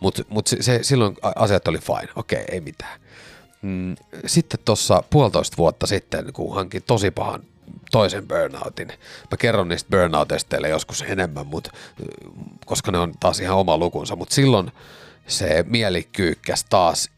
mutta 0.00 0.22
mut 0.28 0.46
se, 0.46 0.62
se, 0.62 0.78
silloin 0.82 1.16
asiat 1.22 1.68
oli 1.68 1.78
fine. 1.78 2.08
Okei, 2.16 2.44
ei 2.50 2.60
mitään. 2.60 3.00
Mm, 3.66 3.96
sitten 4.26 4.60
tuossa 4.64 5.02
puolitoista 5.10 5.56
vuotta 5.56 5.86
sitten, 5.86 6.32
kun 6.32 6.54
hankin 6.54 6.82
tosi 6.86 7.10
pahan 7.10 7.42
toisen 7.90 8.28
burnoutin. 8.28 8.88
Mä 9.30 9.36
kerron 9.38 9.68
niistä 9.68 9.90
burnouteista 9.90 10.48
teille 10.48 10.68
joskus 10.68 11.02
enemmän, 11.02 11.46
mut, 11.46 11.68
koska 12.66 12.92
ne 12.92 12.98
on 12.98 13.14
taas 13.20 13.40
ihan 13.40 13.56
oma 13.56 13.78
lukunsa, 13.78 14.16
mutta 14.16 14.34
silloin 14.34 14.72
se 15.26 15.64
mieli 15.68 16.08
taas 16.68 17.10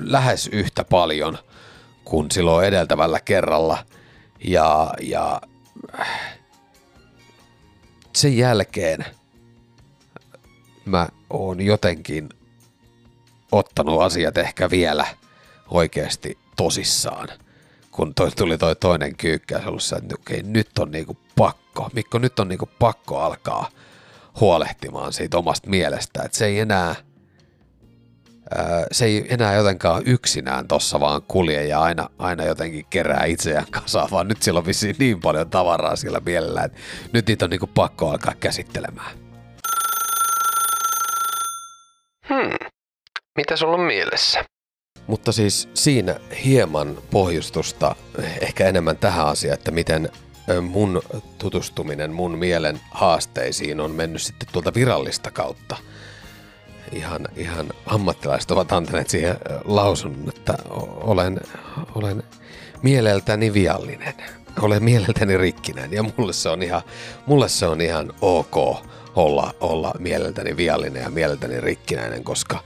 lähes 0.00 0.48
yhtä 0.52 0.84
paljon 0.84 1.38
kuin 2.04 2.30
silloin 2.30 2.66
edeltävällä 2.66 3.20
kerralla. 3.20 3.78
Ja, 4.44 4.94
ja 5.00 5.40
sen 8.16 8.36
jälkeen 8.36 9.04
mä 10.84 11.08
oon 11.30 11.60
jotenkin 11.60 12.28
ottanut 13.52 14.02
asiat 14.02 14.38
ehkä 14.38 14.70
vielä 14.70 15.06
oikeasti 15.68 16.38
tosissaan. 16.56 17.28
Kun 17.90 18.14
toi, 18.14 18.30
tuli 18.30 18.58
toi 18.58 18.76
toinen 18.76 19.16
kyykkä, 19.16 19.58
se 19.58 19.66
ollut 19.66 19.82
se, 19.82 19.96
että 19.96 20.14
okei, 20.14 20.42
nyt 20.42 20.78
on 20.78 20.90
niinku 20.90 21.16
pakko, 21.36 21.90
Mikko, 21.92 22.18
nyt 22.18 22.40
on 22.40 22.48
niinku 22.48 22.68
pakko 22.78 23.18
alkaa 23.20 23.68
huolehtimaan 24.40 25.12
siitä 25.12 25.38
omasta 25.38 25.70
mielestä, 25.70 26.22
että 26.22 26.38
se 26.38 26.46
ei 26.46 26.58
enää, 26.58 26.94
se 28.92 29.04
ei 29.04 29.26
enää 29.28 29.54
jotenkaan 29.54 30.02
yksinään 30.06 30.68
tossa 30.68 31.00
vaan 31.00 31.22
kulje 31.28 31.66
ja 31.66 31.80
aina, 31.80 32.10
aina 32.18 32.44
jotenkin 32.44 32.86
kerää 32.90 33.24
itseään 33.24 33.66
kasaan, 33.70 34.08
vaan 34.10 34.28
nyt 34.28 34.42
sillä 34.42 34.58
on 34.58 34.66
vissiin 34.66 34.96
niin 34.98 35.20
paljon 35.20 35.50
tavaraa 35.50 35.96
sillä 35.96 36.20
mielellä, 36.26 36.62
että 36.62 36.78
nyt 37.12 37.26
niitä 37.26 37.44
on 37.44 37.50
niinku 37.50 37.70
pakko 37.74 38.10
alkaa 38.10 38.34
käsittelemään. 38.40 39.18
Hmm. 42.28 42.65
Mitä 43.36 43.56
sulla 43.56 43.74
on 43.74 43.80
mielessä? 43.80 44.44
Mutta 45.06 45.32
siis 45.32 45.68
siinä 45.74 46.16
hieman 46.44 46.98
pohjustusta 47.10 47.96
ehkä 48.40 48.66
enemmän 48.68 48.96
tähän 48.96 49.26
asiaan, 49.26 49.54
että 49.54 49.70
miten 49.70 50.10
mun 50.62 51.02
tutustuminen 51.38 52.12
mun 52.12 52.38
mielen 52.38 52.80
haasteisiin 52.90 53.80
on 53.80 53.90
mennyt 53.90 54.22
sitten 54.22 54.48
tuolta 54.52 54.74
virallista 54.74 55.30
kautta. 55.30 55.76
Ihan, 56.92 57.28
ihan 57.36 57.72
ammattilaiset 57.86 58.50
ovat 58.50 58.72
antaneet 58.72 59.10
siihen 59.10 59.36
lausunnon, 59.64 60.28
että 60.28 60.54
olen, 61.00 61.40
olen 61.94 62.22
mieleltäni 62.82 63.52
viallinen. 63.52 64.14
Olen 64.62 64.84
mieleltäni 64.84 65.36
rikkinen 65.36 65.92
ja 65.92 66.02
mulle 66.02 66.32
se 66.32 66.48
on 66.48 66.62
ihan, 66.62 66.82
mulle 67.26 67.48
se 67.48 67.66
on 67.66 67.80
ihan 67.80 68.12
ok 68.20 68.56
olla, 69.16 69.54
olla 69.60 69.92
mieleltäni 69.98 70.56
viallinen 70.56 71.02
ja 71.02 71.10
mieleltäni 71.10 71.60
rikkinäinen, 71.60 72.24
koska 72.24 72.58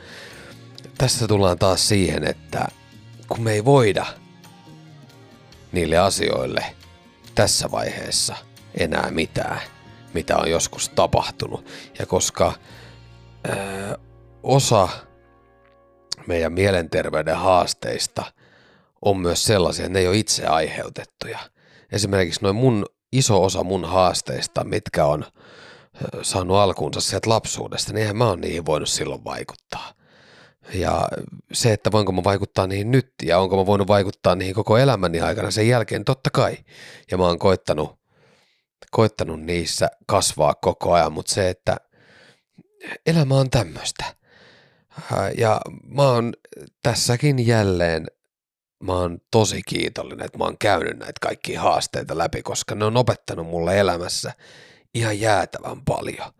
tässä 1.00 1.28
tullaan 1.28 1.58
taas 1.58 1.88
siihen, 1.88 2.24
että 2.24 2.68
kun 3.28 3.42
me 3.42 3.52
ei 3.52 3.64
voida 3.64 4.06
niille 5.72 5.98
asioille 5.98 6.64
tässä 7.34 7.70
vaiheessa 7.70 8.36
enää 8.74 9.10
mitään, 9.10 9.60
mitä 10.14 10.36
on 10.36 10.50
joskus 10.50 10.88
tapahtunut. 10.88 11.66
Ja 11.98 12.06
koska 12.06 12.52
ö, 13.48 13.98
osa 14.42 14.88
meidän 16.26 16.52
mielenterveyden 16.52 17.36
haasteista 17.36 18.24
on 19.02 19.18
myös 19.18 19.44
sellaisia, 19.44 19.84
että 19.84 19.92
ne 19.92 20.00
ei 20.00 20.08
ole 20.08 20.16
itse 20.16 20.46
aiheutettuja. 20.46 21.38
Esimerkiksi 21.92 22.42
noin 22.42 22.56
mun 22.56 22.86
iso 23.12 23.44
osa 23.44 23.64
mun 23.64 23.84
haasteista, 23.84 24.64
mitkä 24.64 25.04
on 25.04 25.24
saanut 26.22 26.56
alkuunsa 26.56 27.00
sieltä 27.00 27.30
lapsuudesta, 27.30 27.92
niin 27.92 28.00
eihän 28.00 28.16
mä 28.16 28.28
oon 28.28 28.40
niihin 28.40 28.66
voinut 28.66 28.88
silloin 28.88 29.24
vaikuttaa. 29.24 29.99
Ja 30.74 31.08
se, 31.52 31.72
että 31.72 31.92
voinko 31.92 32.12
mä 32.12 32.24
vaikuttaa 32.24 32.66
niihin 32.66 32.90
nyt 32.90 33.14
ja 33.22 33.38
onko 33.38 33.56
mä 33.56 33.66
voinut 33.66 33.88
vaikuttaa 33.88 34.34
niihin 34.34 34.54
koko 34.54 34.78
elämäni 34.78 35.20
aikana 35.20 35.50
sen 35.50 35.68
jälkeen, 35.68 36.04
totta 36.04 36.30
kai. 36.30 36.56
Ja 37.10 37.18
mä 37.18 37.26
oon 37.26 37.38
koittanut, 37.38 37.98
koittanut 38.90 39.40
niissä 39.40 39.88
kasvaa 40.06 40.54
koko 40.54 40.92
ajan, 40.92 41.12
mutta 41.12 41.32
se, 41.32 41.48
että 41.48 41.76
elämä 43.06 43.34
on 43.34 43.50
tämmöistä. 43.50 44.04
Ja 45.38 45.60
mä 45.84 46.02
oon 46.02 46.32
tässäkin 46.82 47.46
jälleen, 47.46 48.06
mä 48.82 48.92
oon 48.92 49.18
tosi 49.30 49.62
kiitollinen, 49.66 50.26
että 50.26 50.38
mä 50.38 50.44
oon 50.44 50.58
käynyt 50.58 50.98
näitä 50.98 51.18
kaikkia 51.20 51.60
haasteita 51.60 52.18
läpi, 52.18 52.42
koska 52.42 52.74
ne 52.74 52.84
on 52.84 52.96
opettanut 52.96 53.46
mulle 53.46 53.78
elämässä 53.78 54.32
ihan 54.94 55.20
jäätävän 55.20 55.80
paljon. 55.84 56.32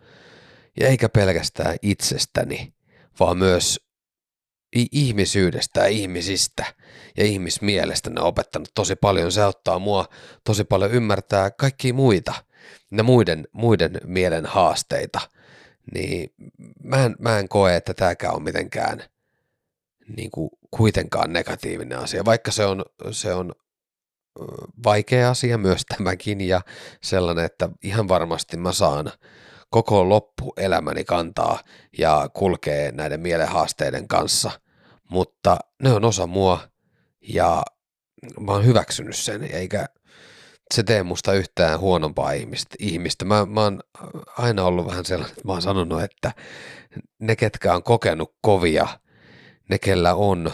Ja 0.81 0.89
eikä 0.89 1.09
pelkästään 1.09 1.77
itsestäni, 1.83 2.75
vaan 3.21 3.39
myös 3.39 3.90
ihmisyydestä 4.73 5.81
ja 5.81 5.87
ihmisistä 5.87 6.65
ja 7.17 7.25
ihmismielestä 7.25 8.11
ne 8.11 8.21
on 8.21 8.27
opettanut 8.27 8.69
tosi 8.75 8.97
paljon. 8.97 9.33
Se 9.33 9.43
auttaa 9.43 9.79
mua 9.79 10.07
tosi 10.45 10.65
paljon 10.65 10.91
ymmärtää 10.91 11.51
kaikkia 11.51 11.95
muita, 11.95 12.35
ne 12.91 13.03
muiden, 13.03 13.49
muiden 13.53 14.01
mielen 14.05 14.47
haasteita. 14.47 15.21
Niin 15.95 16.33
mä 16.83 17.05
en, 17.05 17.17
mä 17.19 17.39
en 17.39 17.49
koe, 17.49 17.77
että 17.77 17.95
tämäkään 17.95 18.35
on 18.35 18.43
mitenkään 18.43 19.03
niin 20.17 20.31
kuin 20.31 20.51
kuitenkaan 20.71 21.33
negatiivinen 21.33 21.99
asia, 21.99 22.25
vaikka 22.25 22.51
se 22.51 22.65
on, 22.65 22.85
se 23.11 23.35
on 23.35 23.53
vaikea 24.85 25.31
asia 25.31 25.59
myös 25.59 25.83
tämäkin 25.97 26.41
ja 26.41 26.61
sellainen, 27.03 27.45
että 27.45 27.69
ihan 27.83 28.09
varmasti 28.09 28.57
mä 28.57 28.73
saan 28.73 29.13
koko 29.71 30.09
loppuelämäni 30.09 31.05
kantaa 31.05 31.61
ja 31.99 32.29
kulkee 32.33 32.93
näiden 32.93 33.21
mielenhaasteiden 33.21 34.09
kanssa, 34.09 34.51
mutta 35.11 35.57
ne 35.83 35.93
on 35.93 36.05
osa 36.05 36.27
mua 36.27 36.61
ja 37.29 37.63
mä 38.41 38.53
oon 38.53 38.65
hyväksynyt 38.65 39.17
sen, 39.17 39.43
eikä 39.43 39.87
se 40.75 40.83
tee 40.83 41.03
musta 41.03 41.33
yhtään 41.33 41.81
huonompaa 41.81 42.33
ihmistä. 42.33 42.77
ihmistä. 42.79 43.25
Mä, 43.25 43.47
mä 43.47 43.63
oon 43.63 43.81
aina 44.39 44.65
ollut 44.65 44.87
vähän 44.87 45.05
sellainen, 45.05 45.33
että 45.33 45.47
mä 45.47 45.53
oon 45.53 45.63
sanonut, 45.63 46.03
että 46.03 46.33
ne, 47.19 47.37
ketkä 47.37 47.75
on 47.75 47.83
kokenut 47.83 48.35
kovia, 48.41 48.89
ne, 49.69 49.79
kellä 49.79 50.15
on 50.15 50.53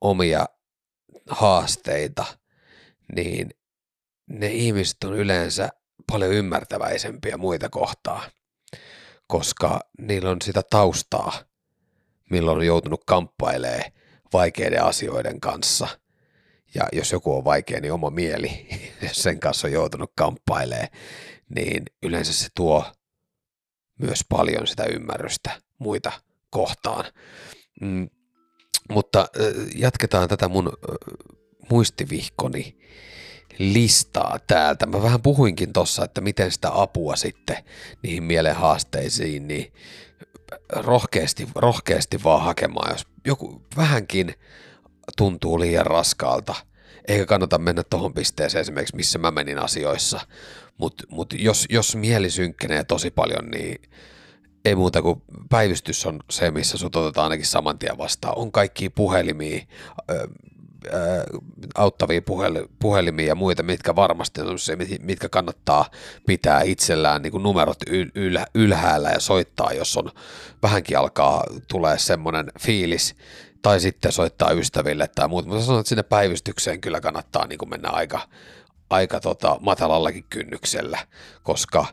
omia 0.00 0.46
haasteita, 1.30 2.24
niin 3.16 3.50
ne 4.26 4.46
ihmiset 4.46 5.04
on 5.04 5.14
yleensä 5.14 5.68
paljon 6.12 6.32
ymmärtäväisempiä 6.32 7.36
muita 7.36 7.68
kohtaan 7.68 8.30
koska 9.26 9.80
niillä 9.98 10.30
on 10.30 10.42
sitä 10.42 10.62
taustaa, 10.70 11.32
milloin 12.30 12.58
on 12.58 12.66
joutunut 12.66 13.04
kamppailemaan 13.06 13.92
vaikeiden 14.32 14.84
asioiden 14.84 15.40
kanssa. 15.40 15.88
Ja 16.74 16.82
jos 16.92 17.12
joku 17.12 17.36
on 17.36 17.44
vaikea, 17.44 17.80
niin 17.80 17.92
oma 17.92 18.10
mieli, 18.10 18.68
sen 19.12 19.40
kanssa 19.40 19.66
on 19.66 19.72
joutunut 19.72 20.12
kamppailemaan, 20.16 20.88
niin 21.54 21.82
yleensä 22.02 22.32
se 22.32 22.48
tuo 22.54 22.84
myös 23.98 24.20
paljon 24.28 24.66
sitä 24.66 24.84
ymmärrystä 24.84 25.60
muita 25.78 26.12
kohtaan. 26.50 27.04
Mm, 27.80 28.08
mutta 28.90 29.28
jatketaan 29.74 30.28
tätä 30.28 30.48
mun 30.48 30.72
muistivihkoni 31.70 32.78
listaa 33.58 34.38
täältä. 34.46 34.86
Mä 34.86 35.02
vähän 35.02 35.22
puhuinkin 35.22 35.72
tossa, 35.72 36.04
että 36.04 36.20
miten 36.20 36.50
sitä 36.50 36.70
apua 36.72 37.16
sitten 37.16 37.56
niihin 38.02 38.22
mielen 38.22 38.56
haasteisiin, 38.56 39.48
niin 39.48 39.72
rohkeasti, 40.72 41.48
rohkeasti 41.54 42.22
vaan 42.24 42.42
hakemaan, 42.42 42.90
jos 42.92 43.06
joku 43.26 43.62
vähänkin 43.76 44.34
tuntuu 45.16 45.60
liian 45.60 45.86
raskaalta, 45.86 46.54
eikä 47.08 47.26
kannata 47.26 47.58
mennä 47.58 47.82
tuohon 47.90 48.14
pisteeseen 48.14 48.60
esimerkiksi, 48.60 48.96
missä 48.96 49.18
mä 49.18 49.30
menin 49.30 49.58
asioissa, 49.58 50.20
mutta 50.78 51.04
mut 51.10 51.34
jos, 51.38 51.66
jos 51.70 51.96
mieli 51.96 52.30
synkkenee 52.30 52.84
tosi 52.84 53.10
paljon, 53.10 53.50
niin 53.50 53.82
ei 54.64 54.74
muuta 54.74 55.02
kuin 55.02 55.22
päivystys 55.50 56.06
on 56.06 56.20
se, 56.30 56.50
missä 56.50 56.78
sut 56.78 56.96
otetaan 56.96 57.24
ainakin 57.24 57.46
saman 57.46 57.78
tien 57.78 57.98
vastaan. 57.98 58.38
On 58.38 58.52
kaikki 58.52 58.88
puhelimia, 58.88 59.66
auttavia 61.74 62.22
puhel, 62.22 62.66
puhelimia 62.78 63.26
ja 63.26 63.34
muita, 63.34 63.62
mitkä 63.62 63.96
varmasti 63.96 64.40
on 64.40 64.58
se, 64.58 64.76
mitkä 65.00 65.28
kannattaa 65.28 65.90
pitää 66.26 66.62
itsellään 66.62 67.22
niin 67.22 67.30
kuin 67.30 67.42
numerot 67.42 67.78
yl, 68.14 68.38
ylhäällä 68.54 69.10
ja 69.10 69.20
soittaa, 69.20 69.72
jos 69.72 69.96
on 69.96 70.10
vähänkin 70.62 70.98
alkaa 70.98 71.44
tulee 71.68 71.98
semmoinen 71.98 72.52
fiilis, 72.60 73.14
tai 73.62 73.80
sitten 73.80 74.12
soittaa 74.12 74.50
ystäville 74.50 75.08
tai 75.14 75.28
muuta, 75.28 75.48
mutta 75.48 75.64
sanon, 75.64 75.80
että 75.80 75.88
sinne 75.88 76.02
päivystykseen 76.02 76.80
kyllä 76.80 77.00
kannattaa 77.00 77.46
niin 77.46 77.58
kuin 77.58 77.68
mennä 77.68 77.90
aika, 77.90 78.20
aika 78.90 79.20
tota, 79.20 79.56
matalallakin 79.60 80.24
kynnyksellä, 80.30 80.98
koska 81.42 81.86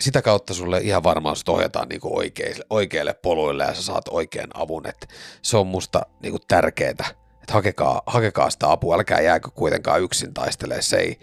sitä 0.00 0.22
kautta 0.22 0.54
sulle 0.54 0.78
ihan 0.78 1.02
varmaan 1.02 1.36
ohjataan 1.48 1.88
niin 1.88 2.00
oikeille, 2.04 2.64
oikeille 2.70 3.14
poluille 3.14 3.64
ja 3.64 3.74
sä 3.74 3.82
saat 3.82 4.08
oikean 4.10 4.50
avun, 4.54 4.86
että 4.86 5.06
se 5.42 5.56
on 5.56 5.66
musta 5.66 6.02
niin 6.20 6.38
tärkeää 6.48 7.21
että 7.42 7.52
hakekaa, 7.52 8.02
hakekaa 8.06 8.50
sitä 8.50 8.70
apua, 8.70 8.96
älkää 8.96 9.20
jääkö 9.20 9.50
kuitenkaan 9.54 10.02
yksin 10.02 10.34
taistelemaan, 10.34 10.82
se 10.82 10.96
ei, 10.96 11.18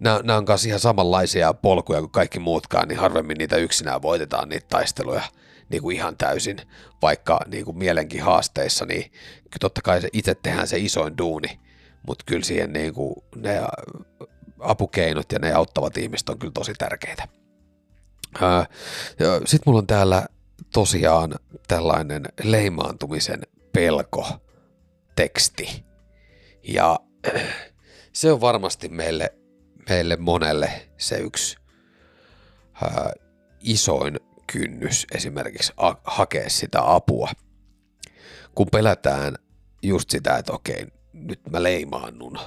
nämä, 0.00 0.36
on 0.36 0.44
kanssa 0.44 0.68
ihan 0.68 0.80
samanlaisia 0.80 1.54
polkuja 1.54 2.00
kuin 2.00 2.10
kaikki 2.10 2.38
muutkaan, 2.38 2.88
niin 2.88 2.98
harvemmin 2.98 3.36
niitä 3.38 3.56
yksinään 3.56 4.02
voitetaan 4.02 4.48
niitä 4.48 4.66
taisteluja 4.68 5.22
niin 5.68 5.82
kuin 5.82 5.96
ihan 5.96 6.16
täysin, 6.16 6.56
vaikka 7.02 7.40
niin 7.46 7.64
kuin 7.64 7.78
mielenkin 7.78 8.22
haasteissa, 8.22 8.86
niin 8.86 9.12
totta 9.60 9.82
kai 9.82 10.00
se 10.00 10.08
itse 10.12 10.34
tehdään 10.34 10.68
se 10.68 10.78
isoin 10.78 11.18
duuni, 11.18 11.60
mutta 12.06 12.24
kyllä 12.26 12.44
siihen 12.44 12.72
niin 12.72 12.94
kuin 12.94 13.14
ne 13.36 13.60
apukeinot 14.60 15.32
ja 15.32 15.38
ne 15.38 15.52
auttavat 15.52 15.96
ihmiset 15.96 16.28
on 16.28 16.38
kyllä 16.38 16.52
tosi 16.52 16.72
tärkeitä. 16.78 17.28
Sitten 19.44 19.62
mulla 19.66 19.78
on 19.78 19.86
täällä 19.86 20.26
tosiaan 20.72 21.34
tällainen 21.68 22.24
leimaantumisen 22.42 23.42
pelko 23.72 24.28
teksti. 25.18 25.84
Ja 26.62 26.98
se 28.12 28.32
on 28.32 28.40
varmasti 28.40 28.88
meille, 28.88 29.34
meille 29.88 30.16
monelle 30.16 30.88
se 30.98 31.16
yksi 31.16 31.56
ää, 32.82 33.12
isoin 33.60 34.20
kynnys 34.52 35.06
esimerkiksi 35.14 35.72
a- 35.76 35.94
hakea 36.04 36.50
sitä 36.50 36.94
apua. 36.94 37.30
Kun 38.54 38.66
pelätään 38.72 39.34
just 39.82 40.10
sitä, 40.10 40.36
että 40.36 40.52
okei, 40.52 40.86
nyt 41.12 41.40
mä 41.50 41.62
leimaannun, 41.62 42.38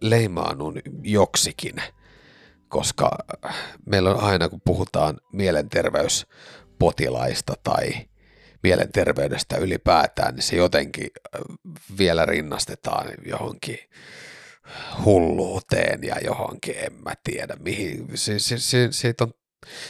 leimaannun 0.00 0.80
joksikin, 1.02 1.74
koska 2.68 3.10
meillä 3.86 4.10
on 4.10 4.20
aina, 4.20 4.48
kun 4.48 4.60
puhutaan 4.64 5.20
mielenterveyspotilaista 5.32 7.54
tai 7.62 7.92
mielenterveydestä 8.66 9.56
ylipäätään, 9.56 10.34
niin 10.34 10.42
se 10.42 10.56
jotenkin 10.56 11.10
vielä 11.98 12.26
rinnastetaan 12.26 13.06
johonkin 13.26 13.78
hulluuteen 15.04 16.02
ja 16.02 16.16
johonkin, 16.24 16.74
en 16.78 16.92
mä 16.92 17.14
tiedä 17.24 17.56
mihin. 17.58 18.08
Se, 18.14 18.38
se, 18.38 18.58
se, 18.58 18.88
se, 18.90 19.14
on, 19.20 19.32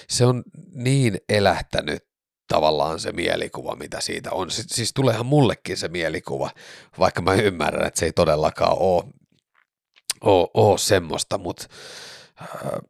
se 0.08 0.26
on 0.26 0.42
niin 0.72 1.18
elähtänyt 1.28 2.04
tavallaan 2.48 3.00
se 3.00 3.12
mielikuva, 3.12 3.76
mitä 3.76 4.00
siitä 4.00 4.32
on. 4.32 4.50
Siis, 4.50 4.66
siis 4.70 4.92
tuleehan 4.94 5.26
mullekin 5.26 5.76
se 5.76 5.88
mielikuva, 5.88 6.50
vaikka 6.98 7.22
mä 7.22 7.34
ymmärrän, 7.34 7.86
että 7.86 8.00
se 8.00 8.06
ei 8.06 8.12
todellakaan 8.12 8.78
ole, 8.78 9.04
ole, 10.20 10.48
ole 10.54 10.78
semmoista, 10.78 11.38
mutta 11.38 11.66
äh, 12.40 12.80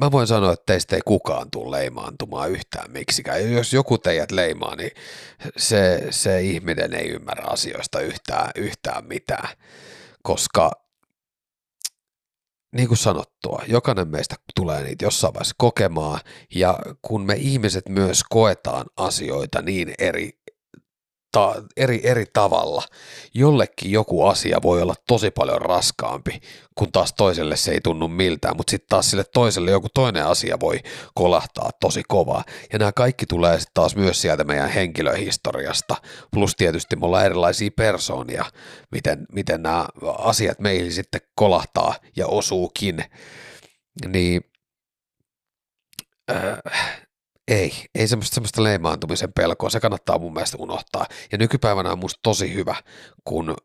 mä 0.00 0.12
voin 0.12 0.26
sanoa, 0.26 0.52
että 0.52 0.72
teistä 0.72 0.96
ei 0.96 1.02
kukaan 1.04 1.50
tule 1.50 1.76
leimaantumaan 1.76 2.50
yhtään 2.50 2.90
miksikään. 2.90 3.52
Jos 3.52 3.72
joku 3.72 3.98
teidät 3.98 4.30
leimaa, 4.30 4.76
niin 4.76 4.90
se, 5.56 6.06
se 6.10 6.42
ihminen 6.42 6.94
ei 6.94 7.08
ymmärrä 7.08 7.44
asioista 7.46 8.00
yhtään, 8.00 8.50
yhtään 8.54 9.06
mitään, 9.06 9.48
koska 10.22 10.70
niin 12.72 12.88
kuin 12.88 12.98
sanottua, 12.98 13.62
jokainen 13.66 14.08
meistä 14.08 14.34
tulee 14.54 14.82
niitä 14.82 15.04
jossain 15.04 15.34
vaiheessa 15.34 15.54
kokemaan, 15.58 16.20
ja 16.54 16.78
kun 17.02 17.26
me 17.26 17.34
ihmiset 17.34 17.88
myös 17.88 18.22
koetaan 18.30 18.86
asioita 18.96 19.62
niin 19.62 19.94
eri, 19.98 20.30
ta- 21.38 21.62
eri, 21.76 22.00
eri 22.04 22.24
tavalla. 22.32 22.82
Jollekin 23.34 23.90
joku 23.90 24.24
asia 24.24 24.58
voi 24.62 24.82
olla 24.82 24.94
tosi 25.06 25.30
paljon 25.30 25.60
raskaampi, 25.62 26.40
kun 26.74 26.92
taas 26.92 27.12
toiselle 27.12 27.56
se 27.56 27.70
ei 27.70 27.80
tunnu 27.80 28.08
miltään, 28.08 28.56
mutta 28.56 28.70
sitten 28.70 28.88
taas 28.88 29.10
sille 29.10 29.24
toiselle 29.24 29.70
joku 29.70 29.88
toinen 29.94 30.26
asia 30.26 30.60
voi 30.60 30.78
kolahtaa 31.14 31.70
tosi 31.80 32.02
kovaa. 32.08 32.44
Ja 32.72 32.78
nämä 32.78 32.92
kaikki 32.92 33.26
tulee 33.26 33.58
sitten 33.58 33.74
taas 33.74 33.96
myös 33.96 34.22
sieltä 34.22 34.44
meidän 34.44 34.70
henkilöhistoriasta, 34.70 35.96
plus 36.32 36.56
tietysti 36.56 36.96
me 36.96 37.06
ollaan 37.06 37.26
erilaisia 37.26 37.70
persoonia, 37.76 38.44
miten, 38.90 39.26
miten 39.32 39.62
nämä 39.62 39.86
asiat 40.18 40.58
meihin 40.58 40.92
sitten 40.92 41.20
kolahtaa 41.34 41.94
ja 42.16 42.26
osuukin. 42.26 43.04
Niin 44.06 44.40
äh, 46.30 47.07
ei, 47.48 47.72
ei 47.94 48.08
semmoista, 48.08 48.34
semmoista 48.34 48.62
leimaantumisen 48.62 49.32
pelkoa, 49.32 49.70
se 49.70 49.80
kannattaa 49.80 50.18
mun 50.18 50.32
mielestä 50.32 50.56
unohtaa. 50.60 51.06
Ja 51.32 51.38
nykypäivänä 51.38 51.92
on 51.92 51.98
musta 51.98 52.20
tosi 52.22 52.54
hyvä, 52.54 52.74
kun 53.24 53.56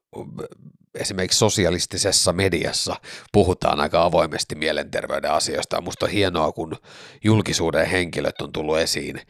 esimerkiksi 0.95 1.39
sosialistisessa 1.39 2.33
mediassa 2.33 2.95
puhutaan 3.31 3.79
aika 3.79 4.03
avoimesti 4.03 4.55
mielenterveyden 4.55 5.31
asioista. 5.31 5.81
Musta 5.81 6.05
on 6.05 6.11
hienoa, 6.11 6.51
kun 6.51 6.75
julkisuuden 7.23 7.87
henkilöt 7.87 8.41
on 8.41 8.51
tullut 8.51 8.77
esiin 8.77 9.21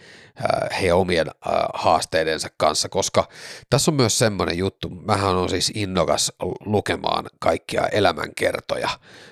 he 0.81 0.93
omien 0.93 1.27
haasteidensa 1.73 2.49
kanssa, 2.57 2.89
koska 2.89 3.27
tässä 3.69 3.91
on 3.91 3.95
myös 3.95 4.19
semmoinen 4.19 4.57
juttu, 4.57 4.89
mähän 4.89 5.35
on 5.35 5.49
siis 5.49 5.71
innokas 5.75 6.31
lukemaan 6.65 7.25
kaikkia 7.39 7.87
elämänkertoja, 7.87 8.89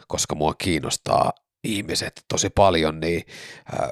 koska 0.08 0.36
mua 0.36 0.54
kiinnostaa 0.54 1.32
ihmiset 1.64 2.26
tosi 2.28 2.50
paljon, 2.50 3.00
niin 3.00 3.26
äh, 3.74 3.90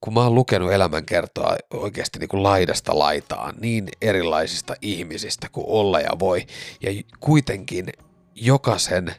kun 0.00 0.14
mä 0.14 0.22
oon 0.22 0.34
lukenut 0.34 0.72
elämänkertoa 0.72 1.56
oikeasti 1.70 2.18
niin 2.18 2.28
kuin 2.28 2.42
laidasta 2.42 2.98
laitaan 2.98 3.54
niin 3.60 3.88
erilaisista 4.02 4.74
ihmisistä 4.82 5.48
kuin 5.52 5.66
olla 5.68 6.00
ja 6.00 6.18
voi, 6.18 6.46
ja 6.80 7.02
kuitenkin 7.20 7.92
jokaisen 8.34 9.14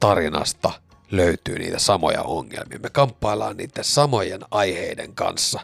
tarinasta 0.00 0.72
löytyy 1.10 1.58
niitä 1.58 1.78
samoja 1.78 2.22
ongelmia. 2.22 2.78
Me 2.78 2.90
kamppaillaan 2.90 3.56
niiden 3.56 3.84
samojen 3.84 4.40
aiheiden 4.50 5.14
kanssa, 5.14 5.60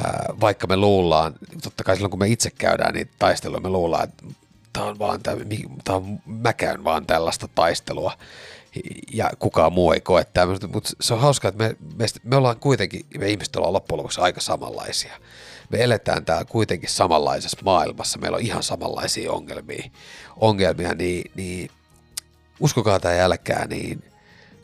äh, 0.00 0.40
vaikka 0.40 0.66
me 0.66 0.76
luullaan, 0.76 1.34
totta 1.62 1.84
kai 1.84 1.96
silloin 1.96 2.10
kun 2.10 2.18
me 2.18 2.28
itse 2.28 2.50
käydään 2.50 2.94
niitä 2.94 3.12
taisteluja, 3.18 3.60
me 3.60 3.68
luullaan, 3.68 4.04
että 4.04 4.24
tämä 4.72 4.86
on 4.86 4.98
vaan, 4.98 5.22
tämä, 5.22 5.42
tämä 5.84 5.96
on, 5.96 6.18
mä 6.26 6.52
käyn 6.52 6.84
vaan 6.84 7.06
tällaista 7.06 7.48
taistelua, 7.54 8.12
ja 9.12 9.30
kukaan 9.38 9.72
muu 9.72 9.92
ei 9.92 10.00
koe 10.00 10.24
tämmöistä, 10.24 10.66
mutta 10.66 10.90
se 11.00 11.14
on 11.14 11.20
hauskaa, 11.20 11.48
että 11.48 11.64
me, 11.64 11.76
me, 11.96 12.06
me 12.24 12.36
ollaan 12.36 12.60
kuitenkin, 12.60 13.06
me 13.18 13.28
ihmiset 13.28 13.56
ollaan 13.56 13.72
loppujen 13.72 13.98
lopuksi 13.98 14.20
aika 14.20 14.40
samanlaisia. 14.40 15.12
Me 15.70 15.84
eletään 15.84 16.24
täällä 16.24 16.44
kuitenkin 16.44 16.90
samanlaisessa 16.90 17.58
maailmassa, 17.64 18.18
meillä 18.18 18.36
on 18.36 18.42
ihan 18.42 18.62
samanlaisia 18.62 19.32
ongelmia, 19.32 19.90
ongelmia 20.36 20.94
niin, 20.94 21.30
niin 21.34 21.70
uskokaa 22.60 23.00
tai 23.00 23.20
älkää, 23.20 23.66
niin 23.66 24.04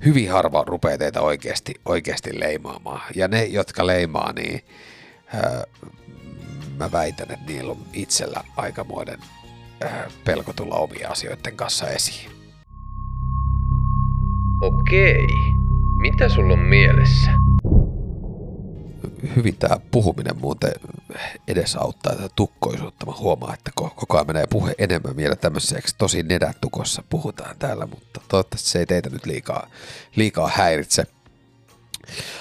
hyvin 0.04 0.30
harva 0.30 0.64
rupeaa 0.66 0.98
teitä 0.98 1.20
oikeasti, 1.20 1.74
oikeasti 1.84 2.40
leimaamaan. 2.40 3.02
Ja 3.14 3.28
ne, 3.28 3.44
jotka 3.44 3.86
leimaa, 3.86 4.32
niin 4.32 4.64
ää, 5.26 5.64
mä 6.76 6.92
väitän, 6.92 7.30
että 7.30 7.46
niillä 7.46 7.72
on 7.72 7.86
itsellä 7.92 8.44
aikamoinen 8.56 9.18
ää, 9.80 10.10
pelko 10.24 10.52
tulla 10.52 10.74
omia 10.74 11.08
asioiden 11.08 11.56
kanssa 11.56 11.88
esiin. 11.88 12.41
Okei. 14.62 15.26
Mitä 15.96 16.28
sulla 16.28 16.52
on 16.52 16.58
mielessä? 16.58 17.30
Hyvin 19.36 19.56
tämä 19.56 19.76
puhuminen 19.90 20.36
muuten 20.36 20.72
edesauttaa 21.48 22.16
tätä 22.16 22.28
tukkoisuutta. 22.36 23.06
Mä 23.06 23.12
huomaan, 23.18 23.54
että 23.54 23.70
koko 23.74 24.16
ajan 24.16 24.26
menee 24.26 24.46
puhe 24.50 24.74
enemmän 24.78 25.16
vielä 25.16 25.36
tämmöiseksi 25.36 25.94
tosi 25.98 26.22
nedätukossa 26.22 27.02
puhutaan 27.10 27.56
täällä, 27.58 27.86
mutta 27.86 28.20
toivottavasti 28.28 28.68
se 28.68 28.78
ei 28.78 28.86
teitä 28.86 29.10
nyt 29.10 29.26
liikaa, 29.26 29.66
liikaa 30.16 30.50
häiritse. 30.54 31.06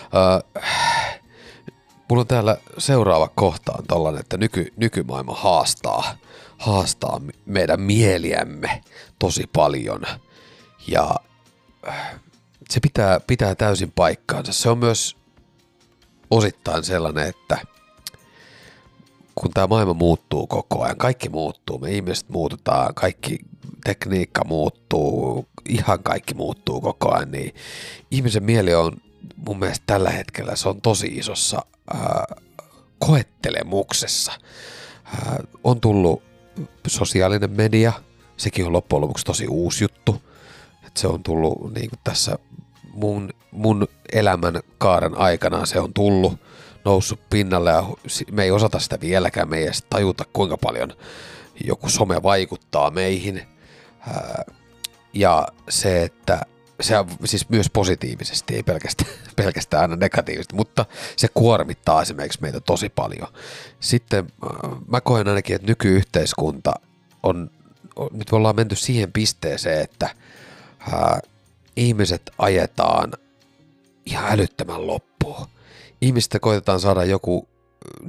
Uh, 0.05 0.62
mulla 2.10 2.21
on 2.21 2.27
täällä 2.27 2.57
seuraava 2.77 3.27
kohta 3.27 3.71
on 3.77 3.86
tollanen, 3.88 4.19
että 4.19 4.38
nyky, 4.38 4.73
nykymaailma 4.77 5.34
haastaa, 5.36 6.17
haastaa 6.57 7.21
meidän 7.45 7.81
mieliämme 7.81 8.81
tosi 9.19 9.49
paljon. 9.53 10.01
Ja 10.88 11.15
se 12.69 12.79
pitää, 12.79 13.19
pitää 13.19 13.55
täysin 13.55 13.91
paikkaansa. 13.91 14.53
Se 14.53 14.69
on 14.69 14.77
myös 14.77 15.17
osittain 16.31 16.83
sellainen, 16.83 17.27
että 17.27 17.57
kun 19.35 19.51
tämä 19.51 19.67
maailma 19.67 19.93
muuttuu 19.93 20.47
koko 20.47 20.83
ajan, 20.83 20.97
kaikki 20.97 21.29
muuttuu, 21.29 21.79
me 21.79 21.91
ihmiset 21.91 22.29
muututaan, 22.29 22.95
kaikki 22.95 23.39
tekniikka 23.83 24.43
muuttuu, 24.45 25.47
ihan 25.69 26.03
kaikki 26.03 26.33
muuttuu 26.33 26.81
koko 26.81 27.15
ajan, 27.15 27.31
niin 27.31 27.55
ihmisen 28.11 28.43
mieli 28.43 28.73
on 28.73 28.97
mun 29.35 29.59
mielestä 29.59 29.83
tällä 29.85 30.09
hetkellä, 30.09 30.55
se 30.55 30.69
on 30.69 30.81
tosi 30.81 31.07
isossa 31.07 31.65
ää, 31.93 32.25
koettelemuksessa. 32.99 34.31
Ää, 35.05 35.43
on 35.63 35.81
tullut 35.81 36.23
sosiaalinen 36.87 37.51
media, 37.51 37.93
sekin 38.37 38.65
on 38.65 38.73
loppujen 38.73 39.01
lopuksi 39.01 39.25
tosi 39.25 39.47
uusi 39.47 39.83
juttu 39.83 40.21
että 40.91 41.01
se 41.01 41.08
on 41.08 41.23
tullut 41.23 41.73
niin 41.73 41.89
kuin 41.89 41.99
tässä 42.04 42.38
mun, 42.93 43.34
mun 43.51 43.88
elämän 44.12 44.60
kaaren 44.77 45.17
aikana 45.17 45.65
se 45.65 45.80
on 45.80 45.93
tullut, 45.93 46.34
noussut 46.86 47.19
pinnalle 47.30 47.69
ja 47.69 47.84
me 48.32 48.43
ei 48.43 48.51
osata 48.51 48.80
sitä 48.80 48.99
vieläkään, 49.01 49.49
me 49.49 49.58
ei 49.58 49.63
edes 49.63 49.84
tajuta 49.89 50.25
kuinka 50.34 50.58
paljon 50.58 50.93
joku 51.65 51.89
some 51.89 52.23
vaikuttaa 52.23 52.89
meihin. 52.89 53.41
Ja 55.13 55.47
se, 55.69 56.04
että 56.04 56.41
se 56.82 56.97
on 56.97 57.08
siis 57.25 57.49
myös 57.49 57.69
positiivisesti, 57.69 58.56
ei 58.56 58.63
pelkästään, 58.63 59.12
pelkästään 59.36 59.82
aina 59.82 59.95
negatiivisesti, 59.95 60.56
mutta 60.56 60.86
se 61.15 61.27
kuormittaa 61.34 62.01
esimerkiksi 62.01 62.41
meitä 62.41 62.60
tosi 62.60 62.89
paljon. 62.89 63.27
Sitten 63.80 64.27
mä 64.88 65.01
koen 65.01 65.27
ainakin, 65.27 65.56
että 65.56 65.67
nykyyhteiskunta 65.67 66.73
on 67.23 67.49
nyt 68.12 68.32
me 68.32 68.38
ollaan 68.38 68.56
menty 68.56 68.75
siihen 68.75 69.12
pisteeseen, 69.12 69.82
että 69.82 70.10
ää, 70.81 71.11
äh, 71.13 71.21
ihmiset 71.75 72.21
ajetaan 72.37 73.13
ihan 74.05 74.31
älyttömän 74.31 74.87
loppuun. 74.87 75.47
Ihmistä 76.01 76.39
koitetaan 76.39 76.79
saada 76.79 77.03
joku 77.03 77.47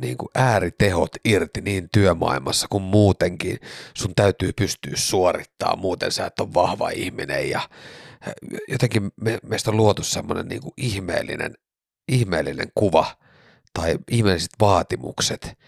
niin 0.00 0.16
kuin 0.16 0.28
ääritehot 0.34 1.10
irti 1.24 1.60
niin 1.60 1.88
työmaailmassa 1.92 2.66
kuin 2.70 2.82
muutenkin. 2.82 3.58
Sun 3.94 4.14
täytyy 4.14 4.52
pystyä 4.52 4.92
suorittamaan, 4.94 5.78
muuten 5.78 6.12
sä 6.12 6.26
et 6.26 6.40
ole 6.40 6.54
vahva 6.54 6.90
ihminen 6.90 7.50
ja 7.50 7.60
jotenkin 8.68 9.10
me, 9.16 9.38
meistä 9.42 9.70
on 9.70 9.76
luotu 9.76 10.02
semmoinen 10.02 10.48
niin 10.48 10.62
kuin 10.62 10.72
ihmeellinen, 10.76 11.54
ihmeellinen 12.08 12.68
kuva 12.74 13.16
tai 13.72 13.98
ihmeelliset 14.10 14.52
vaatimukset, 14.60 15.58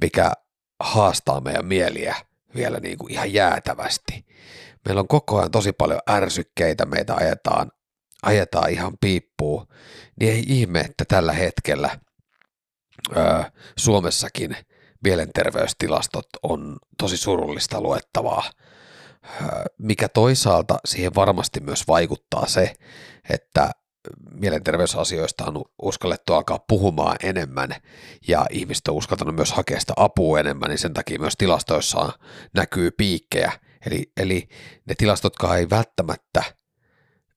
mikä 0.00 0.32
haastaa 0.80 1.40
meidän 1.40 1.66
mieliä 1.66 2.16
vielä 2.54 2.80
niin 2.80 2.98
kuin 2.98 3.12
ihan 3.12 3.32
jäätävästi. 3.32 4.24
Meillä 4.88 5.00
on 5.00 5.08
koko 5.08 5.38
ajan 5.38 5.50
tosi 5.50 5.72
paljon 5.72 6.00
ärsykkeitä, 6.10 6.86
meitä 6.86 7.14
ajetaan, 7.14 7.70
ajetaan 8.22 8.70
ihan 8.70 8.98
piippuun, 9.00 9.66
niin 10.20 10.32
ei 10.32 10.44
ihme, 10.46 10.80
että 10.80 11.04
tällä 11.08 11.32
hetkellä 11.32 11.90
ö, 13.16 13.44
Suomessakin 13.76 14.56
mielenterveystilastot 15.04 16.26
on 16.42 16.76
tosi 16.98 17.16
surullista 17.16 17.80
luettavaa 17.80 18.50
mikä 19.78 20.08
toisaalta 20.08 20.78
siihen 20.84 21.14
varmasti 21.14 21.60
myös 21.60 21.88
vaikuttaa 21.88 22.46
se, 22.46 22.72
että 23.30 23.70
mielenterveysasioista 24.32 25.44
on 25.44 25.64
uskallettu 25.82 26.34
alkaa 26.34 26.64
puhumaan 26.68 27.16
enemmän 27.22 27.70
ja 28.28 28.46
ihmiset 28.50 28.88
on 28.88 28.94
uskaltanut 28.94 29.34
myös 29.34 29.52
hakea 29.52 29.80
sitä 29.80 29.92
apua 29.96 30.40
enemmän, 30.40 30.68
niin 30.68 30.78
sen 30.78 30.94
takia 30.94 31.18
myös 31.18 31.34
tilastoissa 31.38 32.12
näkyy 32.54 32.90
piikkejä. 32.90 33.52
Eli, 33.86 34.12
eli 34.16 34.48
ne 34.86 34.94
tilastotkaan 34.94 35.58
ei 35.58 35.70
välttämättä 35.70 36.42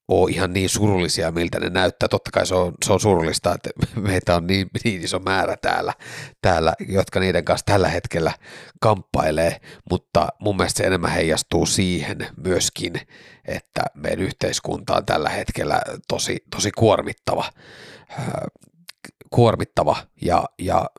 ole 0.08 0.32
ihan 0.32 0.54
niin 0.54 0.70
surullisia, 0.70 1.32
miltä 1.32 1.60
ne 1.60 1.70
näyttää. 1.70 2.10
Totta 2.10 2.32
kai 2.32 2.46
se 2.46 2.56
on, 2.56 2.74
se 2.86 2.94
on 2.94 3.00
surullista, 3.00 3.54
että 3.56 3.70
meitä 4.10 4.36
on 4.36 4.48
niin, 4.48 4.68
niin 4.84 5.02
iso 5.02 5.20
määrä 5.20 5.58
täällä, 5.62 5.94
täällä, 6.42 6.74
jotka 6.88 7.20
niiden 7.20 7.46
kanssa 7.46 7.66
tällä 7.66 7.90
hetkellä 7.90 8.32
kamppailee, 8.80 9.62
mutta 9.90 10.28
mun 10.40 10.58
mielestä 10.58 10.78
se 10.78 10.84
enemmän 10.84 11.12
heijastuu 11.12 11.66
siihen 11.66 12.28
myöskin, 12.38 12.94
että 13.46 13.82
meidän 13.94 14.20
yhteiskunta 14.20 14.96
on 14.96 15.06
tällä 15.06 15.30
hetkellä 15.30 15.82
tosi, 16.08 16.38
tosi 16.56 16.72
kuormittava, 16.72 17.46
kuormittava 19.30 19.96
ja, 20.22 20.46
ja 20.60 20.90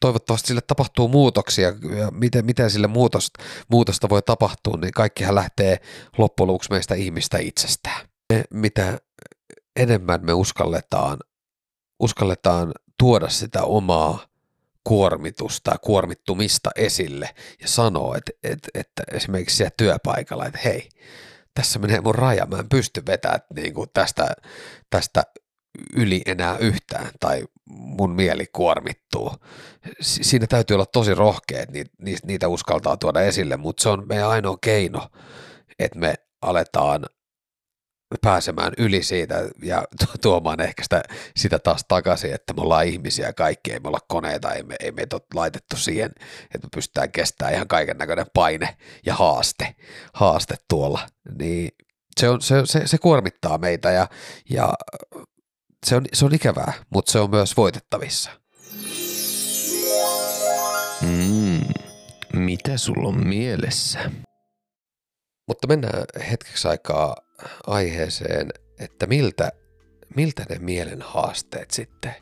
toivottavasti 0.00 0.46
sille 0.46 0.60
tapahtuu 0.60 1.08
muutoksia 1.08 1.68
ja 1.68 2.10
miten, 2.10 2.46
miten 2.46 2.70
sille 2.70 2.86
muutosta, 2.86 3.42
muutosta 3.70 4.08
voi 4.08 4.22
tapahtua, 4.22 4.78
niin 4.80 4.92
kaikkihan 4.92 5.34
lähtee 5.34 5.80
loppujen 6.18 6.46
lopuksi 6.46 6.70
meistä 6.70 6.94
ihmistä 6.94 7.38
itsestään. 7.38 8.08
Me, 8.32 8.44
mitä 8.50 8.98
enemmän 9.76 10.24
me 10.24 10.32
uskalletaan, 10.32 11.18
uskalletaan 12.00 12.72
tuoda 12.98 13.28
sitä 13.28 13.62
omaa 13.62 14.26
kuormitusta 14.84 15.70
ja 15.70 15.78
kuormittumista 15.78 16.70
esille 16.76 17.34
ja 17.60 17.68
sanoa, 17.68 18.16
että, 18.16 18.32
että, 18.42 18.68
että 18.74 19.02
esimerkiksi 19.12 19.56
siellä 19.56 19.74
työpaikalla, 19.76 20.46
että 20.46 20.60
hei, 20.64 20.88
tässä 21.54 21.78
menee 21.78 22.00
mun 22.00 22.14
raja, 22.14 22.46
mä 22.46 22.58
en 22.58 22.68
pysty 22.68 23.02
vetämään 23.06 23.40
niin 23.54 23.74
kuin 23.74 23.90
tästä, 23.94 24.34
tästä 24.90 25.22
yli 25.96 26.22
enää 26.26 26.58
yhtään 26.58 27.10
tai 27.20 27.44
mun 27.70 28.10
mieli 28.10 28.46
kuormittuu. 28.52 29.32
Siinä 30.00 30.46
täytyy 30.46 30.74
olla 30.74 30.86
tosi 30.86 31.14
rohkea, 31.14 31.62
että 31.62 31.78
niitä 32.26 32.48
uskaltaa 32.48 32.96
tuoda 32.96 33.20
esille, 33.20 33.56
mutta 33.56 33.82
se 33.82 33.88
on 33.88 34.06
meidän 34.08 34.28
ainoa 34.28 34.58
keino, 34.60 35.08
että 35.78 35.98
me 35.98 36.14
aletaan 36.42 37.06
pääsemään 38.22 38.72
yli 38.78 39.02
siitä 39.02 39.48
ja 39.62 39.84
tuomaan 40.22 40.60
ehkä 40.60 40.82
sitä, 40.82 41.02
sitä 41.36 41.58
taas 41.58 41.84
takaisin, 41.88 42.34
että 42.34 42.52
me 42.52 42.62
ollaan 42.62 42.86
ihmisiä 42.86 43.32
kaikki, 43.32 43.72
ei 43.72 43.80
me 43.80 43.88
olla 43.88 44.00
koneita, 44.08 44.52
ei, 44.52 44.62
me, 44.62 44.76
ei 44.80 44.92
meitä 44.92 45.16
ole 45.16 45.22
laitettu 45.34 45.76
siihen, 45.76 46.10
että 46.54 46.66
me 46.66 46.68
pystytään 46.74 47.12
kestämään 47.12 47.54
ihan 47.54 47.68
kaiken 47.68 47.98
näköinen 47.98 48.26
paine 48.34 48.76
ja 49.06 49.14
haaste, 49.14 49.74
haaste 50.12 50.54
tuolla, 50.68 51.08
niin 51.38 51.68
se, 52.20 52.28
on, 52.28 52.40
se, 52.40 52.54
se, 52.64 52.86
se 52.86 52.98
kuormittaa 52.98 53.58
meitä 53.58 53.90
ja, 53.90 54.08
ja 54.50 54.74
se 55.86 55.96
on, 55.96 56.04
se 56.12 56.24
on 56.24 56.34
ikävää, 56.34 56.72
mutta 56.90 57.12
se 57.12 57.18
on 57.18 57.30
myös 57.30 57.56
voitettavissa. 57.56 58.30
Mm, 61.02 61.60
mitä 62.32 62.76
sulla 62.76 63.08
on 63.08 63.26
mielessä? 63.26 64.10
Mutta 65.48 65.66
mennään 65.68 66.04
hetkeksi 66.30 66.68
aikaa 66.68 67.16
aiheeseen, 67.66 68.48
että 68.78 69.06
miltä, 69.06 69.52
miltä 70.16 70.46
ne 70.48 70.58
mielen 70.58 71.02
haasteet 71.02 71.70
sitten 71.70 72.14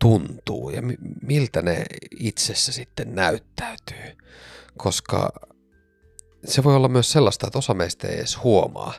tuntuu 0.00 0.70
ja 0.70 0.82
miltä 1.22 1.62
ne 1.62 1.84
itsessä 2.20 2.72
sitten 2.72 3.14
näyttäytyy. 3.14 4.16
Koska 4.76 5.28
se 6.44 6.64
voi 6.64 6.76
olla 6.76 6.88
myös 6.88 7.12
sellaista, 7.12 7.46
että 7.46 7.58
osa 7.58 7.74
meistä 7.74 8.08
ei 8.08 8.18
edes 8.18 8.42
huomaa, 8.42 8.94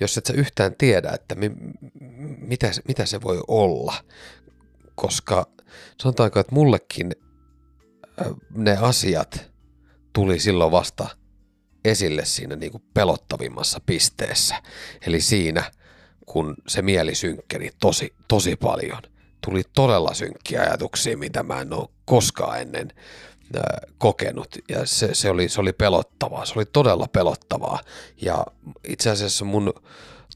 jos 0.00 0.18
et 0.18 0.26
sä 0.26 0.32
yhtään 0.32 0.74
tiedä, 0.78 1.10
että 1.10 1.34
mi, 1.34 1.50
mitä, 2.38 2.70
mitä 2.88 3.06
se 3.06 3.22
voi 3.22 3.40
olla, 3.48 3.94
koska 4.94 5.46
sanotaanko, 6.02 6.40
että 6.40 6.54
mullekin 6.54 7.12
ne 8.50 8.76
asiat 8.76 9.50
tuli 10.12 10.40
silloin 10.40 10.72
vasta 10.72 11.08
esille 11.84 12.24
siinä 12.24 12.56
niin 12.56 12.72
kuin 12.72 12.82
pelottavimmassa 12.94 13.80
pisteessä. 13.86 14.62
Eli 15.06 15.20
siinä, 15.20 15.70
kun 16.26 16.54
se 16.68 16.82
mieli 16.82 17.14
synkkeni 17.14 17.70
tosi, 17.80 18.14
tosi 18.28 18.56
paljon. 18.56 19.02
Tuli 19.44 19.62
todella 19.74 20.14
synkkiä 20.14 20.60
ajatuksia, 20.62 21.18
mitä 21.18 21.42
mä 21.42 21.60
en 21.60 21.72
ole 21.72 21.88
koskaan 22.04 22.60
ennen 22.60 22.92
kokenut 23.98 24.48
ja 24.68 24.86
se, 24.86 25.14
se, 25.14 25.30
oli, 25.30 25.48
se 25.48 25.60
oli 25.60 25.72
pelottavaa, 25.72 26.44
se 26.44 26.52
oli 26.56 26.64
todella 26.64 27.06
pelottavaa 27.12 27.80
ja 28.22 28.46
itse 28.88 29.10
asiassa 29.10 29.44
mun 29.44 29.72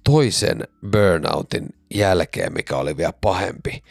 toisen 0.05 0.69
burnoutin 0.91 1.69
jälkeen, 1.95 2.53
mikä 2.53 2.77
oli 2.77 2.97
vielä 2.97 3.13
pahempi, 3.21 3.83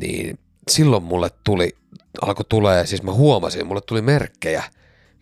niin 0.00 0.38
silloin 0.70 1.02
mulle 1.02 1.30
tuli, 1.44 1.76
alkoi 2.22 2.44
tulee, 2.48 2.86
siis 2.86 3.02
mä 3.02 3.12
huomasin, 3.12 3.66
mulle 3.66 3.80
tuli 3.80 4.02
merkkejä, 4.02 4.62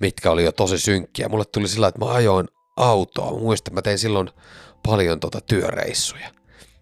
mitkä 0.00 0.30
oli 0.30 0.44
jo 0.44 0.52
tosi 0.52 0.78
synkkiä. 0.78 1.28
Mulle 1.28 1.44
tuli 1.44 1.68
sillä, 1.68 1.88
että 1.88 2.04
mä 2.04 2.12
ajoin 2.12 2.48
autoa. 2.76 3.32
Mä 3.32 3.38
muistan, 3.38 3.74
mä 3.74 3.82
tein 3.82 3.98
silloin 3.98 4.30
paljon 4.86 5.20
tota 5.20 5.40
työreissuja. 5.40 6.28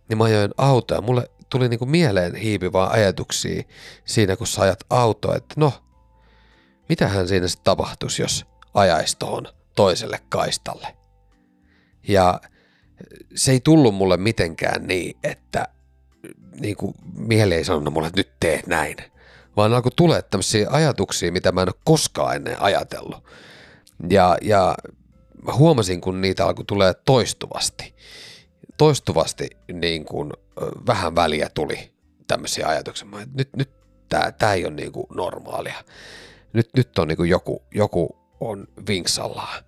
Niin 0.08 0.18
mä 0.18 0.24
ajoin 0.24 0.50
autoa 0.56 1.00
mulle 1.00 1.30
tuli 1.50 1.68
niinku 1.68 1.86
mieleen 1.86 2.34
hiipivää 2.34 2.88
ajatuksia 2.88 3.62
siinä, 4.04 4.36
kun 4.36 4.46
sä 4.46 4.62
ajat 4.62 4.84
autoa, 4.90 5.36
että 5.36 5.54
no, 5.56 5.72
mitähän 6.88 7.28
siinä 7.28 7.48
sitten 7.48 7.64
tapahtuisi, 7.64 8.22
jos 8.22 8.46
ajaisi 8.74 9.18
tuohon 9.18 9.46
toiselle 9.76 10.20
kaistalle. 10.28 10.96
Ja 12.08 12.40
se 13.34 13.52
ei 13.52 13.60
tullut 13.60 13.94
mulle 13.94 14.16
mitenkään 14.16 14.86
niin, 14.86 15.16
että 15.22 15.68
niin 16.60 16.76
kuin 16.76 16.94
mieli 17.14 17.54
ei 17.54 17.64
sanonut 17.64 17.94
mulle, 17.94 18.08
että 18.08 18.20
nyt 18.20 18.32
teet 18.40 18.66
näin, 18.66 18.96
vaan 19.56 19.74
alkoi 19.74 19.92
tulee 19.96 20.22
tämmöisiä 20.22 20.68
ajatuksia, 20.70 21.32
mitä 21.32 21.52
mä 21.52 21.62
en 21.62 21.68
ole 21.68 21.80
koskaan 21.84 22.36
ennen 22.36 22.62
ajatellut. 22.62 23.24
Ja, 24.10 24.38
ja 24.42 24.74
mä 25.42 25.52
huomasin, 25.52 26.00
kun 26.00 26.20
niitä 26.20 26.46
alkoi 26.46 26.64
tulee 26.64 26.94
toistuvasti. 26.94 27.94
Toistuvasti 28.76 29.50
niin 29.72 30.04
kuin 30.04 30.32
vähän 30.86 31.14
väliä 31.14 31.48
tuli 31.54 31.92
tämmöisiä 32.26 32.68
ajatuksia. 32.68 33.08
Mä, 33.08 33.26
nyt, 33.34 33.56
nyt 33.56 33.70
tämä 34.08 34.32
tää 34.32 34.54
ei 34.54 34.66
ole 34.66 34.74
niin 34.74 34.92
kuin 34.92 35.06
normaalia 35.14 35.84
nyt, 36.52 36.68
nyt 36.76 36.98
on 36.98 37.08
niin 37.08 37.16
kuin 37.16 37.30
joku, 37.30 37.62
joku 37.74 38.16
on 38.40 38.66
vinksallaan. 38.88 39.64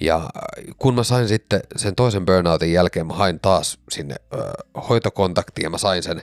Ja 0.00 0.30
kun 0.78 0.94
mä 0.94 1.02
sain 1.02 1.28
sitten 1.28 1.60
sen 1.76 1.94
toisen 1.94 2.24
burnoutin 2.24 2.72
jälkeen, 2.72 3.06
mä 3.06 3.14
hain 3.14 3.40
taas 3.40 3.78
sinne 3.90 4.14
ö, 4.34 4.36
hoitokontaktiin 4.88 5.64
ja 5.64 5.70
mä 5.70 5.78
sain 5.78 6.02
sen 6.02 6.22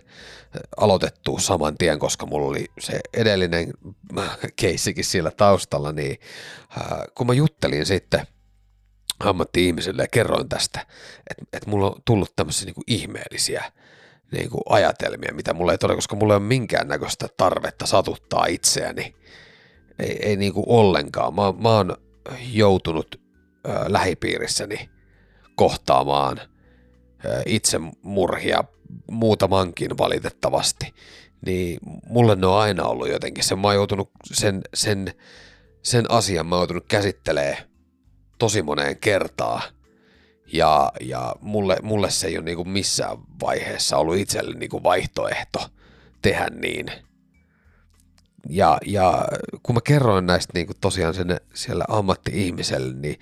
aloitettua 0.78 1.40
saman 1.40 1.78
tien, 1.78 2.00
koska 2.00 2.26
mulla 2.26 2.48
oli 2.48 2.66
se 2.80 3.00
edellinen 3.14 3.74
keissikin 4.56 5.06
siellä 5.06 5.32
taustalla, 5.32 5.92
niin 5.92 6.20
ö, 6.78 6.82
kun 7.18 7.28
mä 7.28 7.34
juttelin 7.34 7.86
sitten 7.86 8.28
ammatti-ihmisille 9.20 10.02
ja 10.02 10.08
kerroin 10.08 10.50
tästä, 10.50 10.86
että, 11.30 11.46
että 11.54 11.70
mulla 11.70 11.88
on 11.88 12.02
tullut 12.06 12.36
tämmöisiä 12.36 12.66
niin 12.66 12.84
ihmeellisiä 12.88 13.72
niin 14.32 14.50
ajatelmia, 14.70 15.34
mitä 15.34 15.54
mulla 15.54 15.72
ei 15.72 15.78
todella, 15.78 15.98
koska 15.98 16.16
mulla 16.16 16.34
ei 16.34 16.38
ole 16.38 16.44
minkäännäköistä 16.44 17.28
tarvetta 17.38 17.86
satuttaa 17.86 18.46
itseäni 18.46 19.16
ei, 20.00 20.18
ei 20.22 20.36
niinku 20.36 20.64
ollenkaan. 20.68 21.34
Mä, 21.36 21.54
mä 21.58 21.70
oon 21.70 21.98
joutunut 22.52 23.22
ö, 23.68 23.70
lähipiirissäni 23.88 24.90
kohtaamaan 25.56 26.42
itsemurhia 27.46 28.64
muutamankin 29.12 29.98
valitettavasti, 29.98 30.94
niin 31.46 31.80
mulle 32.10 32.36
ne 32.36 32.48
on 32.48 32.60
aina 32.60 32.84
ollut 32.84 33.10
jotenkin, 33.10 33.44
sen 33.44 33.60
mä 33.60 33.68
oon 33.68 33.76
joutunut 33.76 34.10
sen, 34.34 34.62
sen, 34.74 35.14
sen 35.84 36.12
asian 36.12 36.48
mä 36.48 36.56
oon 36.56 36.62
joutunut 36.62 36.86
käsittelee 36.88 37.58
tosi 38.40 38.62
moneen 38.62 38.98
kertaan, 38.98 39.62
ja, 40.54 40.92
ja 41.02 41.36
mulle, 41.42 41.78
mulle 41.82 42.12
se 42.12 42.28
ei 42.28 42.38
ole 42.38 42.46
niin 42.46 42.58
kuin 42.58 42.70
missään 42.70 43.18
vaiheessa 43.42 43.98
ollut 43.98 44.16
itselle 44.16 44.56
niin 44.56 44.70
kuin 44.70 44.84
vaihtoehto 44.84 45.70
tehdä 46.22 46.48
niin. 46.50 46.86
Ja, 48.50 48.78
ja 48.86 49.26
kun 49.64 49.76
mä 49.76 49.82
kerroin 49.82 50.26
näistä 50.26 50.52
niin 50.54 50.68
kuin 50.68 50.78
tosiaan 50.82 51.14
sen 51.14 51.42
siellä 51.54 51.86
ammatti-ihmiselle, 51.88 52.94
niin 52.96 53.20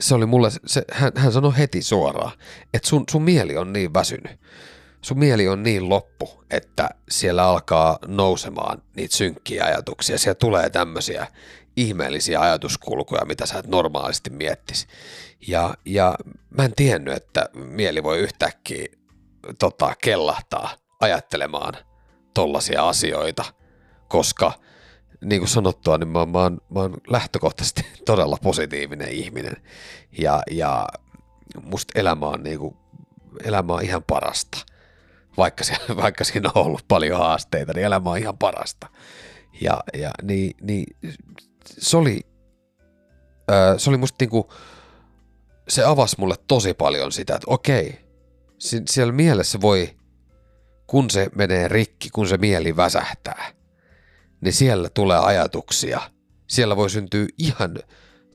se 0.00 0.14
oli 0.14 0.26
mulle, 0.26 0.50
se, 0.66 0.84
hän, 0.92 1.12
hän 1.16 1.32
sanoi 1.32 1.58
heti 1.58 1.82
suoraan, 1.82 2.32
että 2.74 2.88
sun, 2.88 3.04
sun 3.10 3.22
mieli 3.22 3.56
on 3.56 3.72
niin 3.72 3.94
väsynyt, 3.94 4.40
sun 5.02 5.18
mieli 5.18 5.48
on 5.48 5.62
niin 5.62 5.88
loppu, 5.88 6.44
että 6.50 6.88
siellä 7.10 7.44
alkaa 7.44 7.98
nousemaan 8.06 8.82
niitä 8.96 9.16
synkkiä 9.16 9.64
ajatuksia, 9.64 10.18
siellä 10.18 10.34
tulee 10.34 10.70
tämmöisiä 10.70 11.26
ihmeellisiä 11.76 12.40
ajatuskulkuja, 12.40 13.24
mitä 13.24 13.46
sä 13.46 13.58
et 13.58 13.66
normaalisti 13.66 14.30
miettisi. 14.30 14.86
Ja, 15.46 15.74
ja 15.84 16.14
mä 16.50 16.64
en 16.64 16.74
tiennyt, 16.76 17.14
että 17.14 17.48
mieli 17.54 18.02
voi 18.02 18.18
yhtäkkiä 18.18 18.86
tota, 19.58 19.94
kellahtaa 20.02 20.70
ajattelemaan 21.00 21.74
tollaisia 22.34 22.88
asioita, 22.88 23.44
koska 24.08 24.52
niin 25.20 25.40
kuin 25.40 25.48
sanottua, 25.48 25.98
niin 25.98 26.08
mä, 26.08 26.26
mä, 26.26 26.38
oon, 26.38 26.60
mä 26.70 26.80
oon 26.80 26.94
lähtökohtaisesti 27.08 27.86
todella 28.06 28.38
positiivinen 28.42 29.08
ihminen 29.08 29.56
ja, 30.18 30.42
ja 30.50 30.86
musta 31.62 31.98
elämä 31.98 32.26
on, 32.26 32.42
niin 32.42 32.58
kuin, 32.58 32.76
elämä 33.44 33.72
on 33.72 33.84
ihan 33.84 34.02
parasta. 34.02 34.58
Vaikka, 35.36 35.64
se, 35.64 35.76
vaikka 36.02 36.24
siinä 36.24 36.50
on 36.54 36.66
ollut 36.66 36.84
paljon 36.88 37.18
haasteita, 37.18 37.72
niin 37.72 37.84
elämä 37.84 38.10
on 38.10 38.18
ihan 38.18 38.38
parasta. 38.38 38.88
Ja, 39.60 39.80
ja 39.94 40.10
niin, 40.22 40.54
niin 40.60 40.96
se 41.64 41.96
oli, 41.96 42.20
ää, 43.48 43.78
se 43.78 43.90
oli 43.90 43.96
musta 43.96 44.16
niinku, 44.20 44.52
se 45.68 45.84
avasi 45.84 46.16
mulle 46.18 46.34
tosi 46.46 46.74
paljon 46.74 47.12
sitä, 47.12 47.34
että 47.34 47.46
okei, 47.50 47.98
siellä 48.88 49.12
mielessä 49.12 49.60
voi, 49.60 49.96
kun 50.86 51.10
se 51.10 51.28
menee 51.34 51.68
rikki, 51.68 52.10
kun 52.10 52.28
se 52.28 52.36
mieli 52.36 52.76
väsähtää, 52.76 53.52
niin 54.40 54.52
siellä 54.52 54.88
tulee 54.88 55.18
ajatuksia. 55.18 56.00
Siellä 56.46 56.76
voi 56.76 56.90
syntyä 56.90 57.26
ihan 57.38 57.78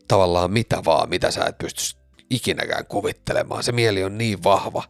tavallaan 0.08 0.52
mitä 0.52 0.82
vaan, 0.86 1.10
mitä 1.10 1.32
sä 1.32 1.46
et 1.46 1.58
pysty 1.58 2.00
ikinäkään 2.30 2.86
kuvittelemaan. 2.86 3.64
Se 3.64 3.72
mieli 3.72 4.04
on 4.04 4.18
niin 4.18 4.44
vahva 4.44 4.84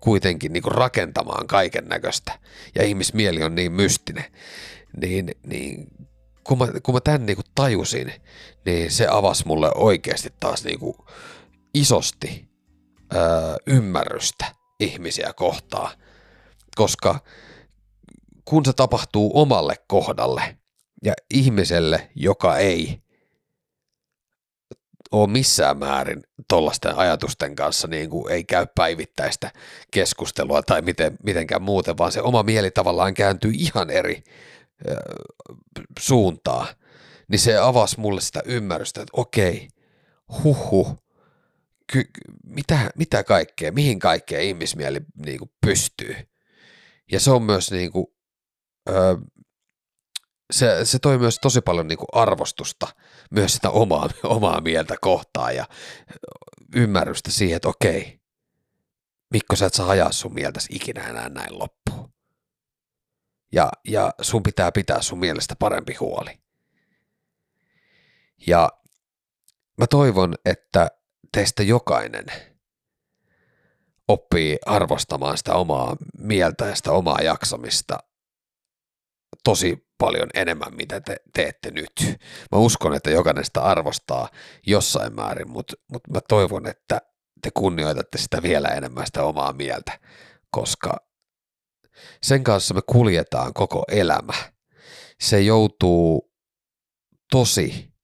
kuitenkin 0.00 0.52
niin 0.52 0.64
rakentamaan 0.64 1.46
kaiken 1.46 1.88
näköistä 1.88 2.38
ja 2.74 2.84
ihmismieli 2.84 3.42
on 3.42 3.54
niin 3.54 3.72
mystinen. 3.72 4.24
Niin, 5.00 5.30
niin 5.46 5.88
kun 6.44 6.58
mä, 6.58 6.66
kun 6.82 6.94
mä 6.94 7.00
tämän 7.00 7.26
niin 7.26 7.36
kuin 7.36 7.46
tajusin, 7.54 8.12
niin 8.64 8.90
se 8.90 9.06
avasi 9.10 9.46
mulle 9.46 9.70
oikeasti 9.74 10.34
taas 10.40 10.64
niin 10.64 10.78
kuin 10.78 10.96
isosti 11.74 12.48
öö, 13.14 13.56
ymmärrystä 13.66 14.46
ihmisiä 14.80 15.32
kohtaan, 15.32 15.90
koska 16.76 17.20
kun 18.44 18.64
se 18.64 18.72
tapahtuu 18.72 19.30
omalle 19.34 19.74
kohdalle 19.86 20.55
ja 21.04 21.12
ihmiselle, 21.34 22.10
joka 22.14 22.56
ei 22.56 23.02
ole 25.10 25.30
missään 25.30 25.78
määrin 25.78 26.22
tuollaisten 26.48 26.96
ajatusten 26.96 27.56
kanssa 27.56 27.88
niin 27.88 28.10
kuin 28.10 28.32
ei 28.32 28.44
käy 28.44 28.66
päivittäistä 28.74 29.50
keskustelua 29.90 30.62
tai 30.62 30.82
miten, 30.82 31.16
mitenkään 31.22 31.62
muuten, 31.62 31.98
vaan 31.98 32.12
se 32.12 32.22
oma 32.22 32.42
mieli 32.42 32.70
tavallaan 32.70 33.14
kääntyy 33.14 33.52
ihan 33.54 33.90
eri 33.90 34.22
suuntaa, 35.98 36.66
niin 37.28 37.38
se 37.38 37.58
avasi 37.58 38.00
mulle 38.00 38.20
sitä 38.20 38.42
ymmärrystä, 38.44 39.00
että 39.00 39.10
okei, 39.12 39.68
huhu, 40.44 40.98
ky- 41.92 42.10
mitä, 42.44 42.90
mitä 42.96 43.24
kaikkea, 43.24 43.72
mihin 43.72 43.98
kaikkea 43.98 44.40
ihmismieli 44.40 45.00
niin 45.26 45.38
kuin 45.38 45.50
pystyy. 45.66 46.16
Ja 47.12 47.20
se 47.20 47.30
on 47.30 47.42
myös 47.42 47.70
niin 47.70 47.92
kuin, 47.92 48.06
öö, 48.88 49.14
se, 50.52 50.84
se 50.84 50.98
toi 50.98 51.18
myös 51.18 51.38
tosi 51.38 51.60
paljon 51.60 51.88
niin 51.88 51.98
kuin 51.98 52.08
arvostusta 52.12 52.88
myös 53.30 53.54
sitä 53.54 53.70
omaa, 53.70 54.08
omaa 54.36 54.60
mieltä 54.60 54.94
kohtaan 55.00 55.56
ja 55.56 55.66
ymmärrystä 56.76 57.30
siihen, 57.30 57.56
että 57.56 57.68
okei, 57.68 58.20
Mikko, 59.30 59.56
sä 59.56 59.66
et 59.66 59.74
saa 59.74 59.88
ajaa 59.88 60.12
sun 60.12 60.34
mieltäsi 60.34 60.68
ikinä 60.76 61.08
enää 61.08 61.28
näin 61.28 61.58
loppuun 61.58 62.16
ja, 63.52 63.70
ja 63.88 64.12
sun 64.20 64.42
pitää 64.42 64.72
pitää 64.72 65.02
sun 65.02 65.18
mielestä 65.18 65.56
parempi 65.56 65.94
huoli. 65.94 66.38
Ja 68.46 68.68
mä 69.78 69.86
toivon, 69.86 70.34
että 70.44 70.90
teistä 71.32 71.62
jokainen 71.62 72.26
oppii 74.08 74.58
arvostamaan 74.66 75.38
sitä 75.38 75.54
omaa 75.54 75.96
mieltä 76.18 76.66
ja 76.66 76.74
sitä 76.74 76.92
omaa 76.92 77.18
jaksamista 77.22 77.98
tosi 79.44 79.86
paljon 79.98 80.28
enemmän, 80.34 80.74
mitä 80.74 81.00
te 81.00 81.16
teette 81.34 81.70
nyt. 81.70 81.92
Mä 82.52 82.58
uskon, 82.58 82.94
että 82.94 83.10
jokainen 83.10 83.44
sitä 83.44 83.62
arvostaa 83.62 84.28
jossain 84.66 85.14
määrin, 85.14 85.50
mutta, 85.50 85.74
mutta 85.92 86.10
mä 86.10 86.20
toivon, 86.28 86.66
että 86.66 87.00
te 87.42 87.50
kunnioitatte 87.54 88.18
sitä 88.18 88.42
vielä 88.42 88.68
enemmän 88.68 89.06
sitä 89.06 89.22
omaa 89.22 89.52
mieltä, 89.52 89.98
koska 90.50 90.96
sen 92.22 92.44
kanssa 92.44 92.74
me 92.74 92.80
kuljetaan 92.86 93.54
koko 93.54 93.84
elämä. 93.88 94.34
Se 95.20 95.40
joutuu 95.40 96.32
tosi 97.30 97.96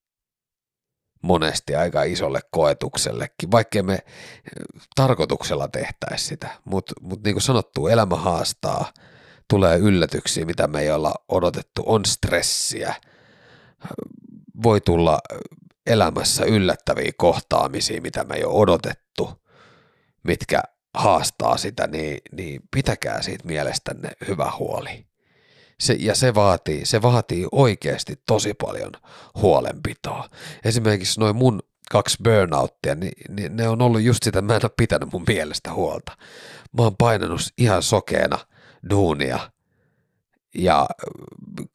monesti 1.23 1.75
aika 1.75 2.03
isolle 2.03 2.41
koetuksellekin, 2.51 3.51
vaikkei 3.51 3.83
me 3.83 3.99
tarkoituksella 4.95 5.69
tehtäisi 5.69 6.25
sitä. 6.25 6.51
Mutta 6.65 6.95
mut 7.01 7.25
niin 7.25 7.35
kuin 7.35 7.43
sanottu, 7.43 7.87
elämä 7.87 8.17
haastaa, 8.17 8.93
tulee 9.53 9.79
yllätyksiä, 9.79 10.45
mitä 10.45 10.67
me 10.67 10.81
ei 10.81 10.91
olla 10.91 11.15
odotettu, 11.29 11.83
on 11.87 12.05
stressiä, 12.05 12.95
voi 14.63 14.81
tulla 14.81 15.19
elämässä 15.87 16.45
yllättäviä 16.45 17.13
kohtaamisia, 17.17 18.01
mitä 18.01 18.25
me 18.25 18.35
ei 18.35 18.45
ole 18.45 18.55
odotettu, 18.55 19.31
mitkä 20.23 20.63
haastaa 20.95 21.57
sitä, 21.57 21.87
niin, 21.87 22.19
niin 22.33 22.61
pitäkää 22.71 23.23
siitä 23.23 23.47
mielestänne 23.47 24.11
hyvä 24.29 24.53
huoli. 24.59 25.07
Se, 25.81 25.97
ja 25.99 26.15
se 26.15 26.35
vaatii, 26.35 26.87
se 26.87 27.03
vaatii 27.03 27.47
oikeasti 27.53 28.23
tosi 28.27 28.55
paljon 28.55 28.93
huolenpitoa. 29.35 30.29
Esimerkiksi 30.65 31.21
noin 31.21 31.37
mun 31.37 31.63
kaksi 31.91 32.19
burnouttia, 32.25 32.95
niin, 32.95 33.13
niin 33.29 33.57
ne 33.57 33.69
on 33.69 33.83
ollut 33.83 34.01
just 34.01 34.23
sitä, 34.23 34.43
mä 34.43 34.57
en 34.57 34.65
ole 34.65 34.71
pitänyt 34.77 35.13
mun 35.13 35.25
mielestä 35.27 35.73
huolta. 35.73 36.13
Mä 36.79 36.83
oon 36.83 36.97
painanut 36.97 37.41
ihan 37.59 37.83
sokeena 37.83 38.39
duunia 38.91 39.51
ja 40.55 40.87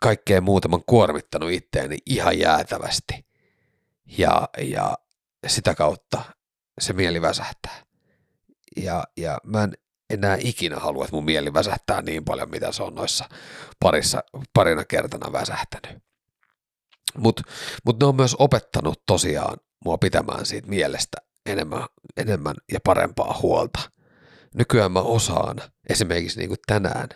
kaikkea 0.02 0.42
muuta 0.42 0.68
mä 0.68 0.76
oon 0.76 0.84
kuormittanut 0.86 1.52
itteeni 1.52 1.98
ihan 2.06 2.40
jäätävästi. 2.40 3.26
Ja, 4.18 4.50
ja 4.62 4.98
sitä 5.48 5.76
kautta 5.76 6.22
se 6.82 6.94
mieli 6.94 7.22
väsähtää 7.22 7.88
ja, 8.78 9.04
ja 9.18 9.38
mä 9.44 9.64
en 9.64 9.74
enää 10.10 10.38
ikinä 10.40 10.80
halua, 10.80 11.04
että 11.04 11.16
mun 11.16 11.26
mieli 11.26 11.54
väsähtää 11.54 12.02
niin 12.02 12.26
paljon, 12.26 12.50
mitä 12.50 12.72
se 12.72 12.84
on 12.84 12.96
noissa 12.96 13.30
parissa, 13.80 14.24
parina 14.54 14.86
kertana 14.86 15.32
väsähtänyt. 15.32 16.04
Mutta 17.18 17.44
mut 17.86 18.00
ne 18.00 18.06
on 18.06 18.16
myös 18.16 18.36
opettanut 18.40 19.06
tosiaan 19.06 19.58
mua 19.86 19.98
pitämään 19.98 20.46
siitä 20.46 20.68
mielestä 20.68 21.18
enemmän, 21.46 21.86
enemmän 22.18 22.56
ja 22.72 22.80
parempaa 22.84 23.40
huolta. 23.42 23.80
Nykyään 24.58 24.92
mä 24.92 25.02
osaan, 25.02 25.62
esimerkiksi 25.90 26.40
niin 26.40 26.48
kuin 26.48 26.60
tänään, 26.68 27.10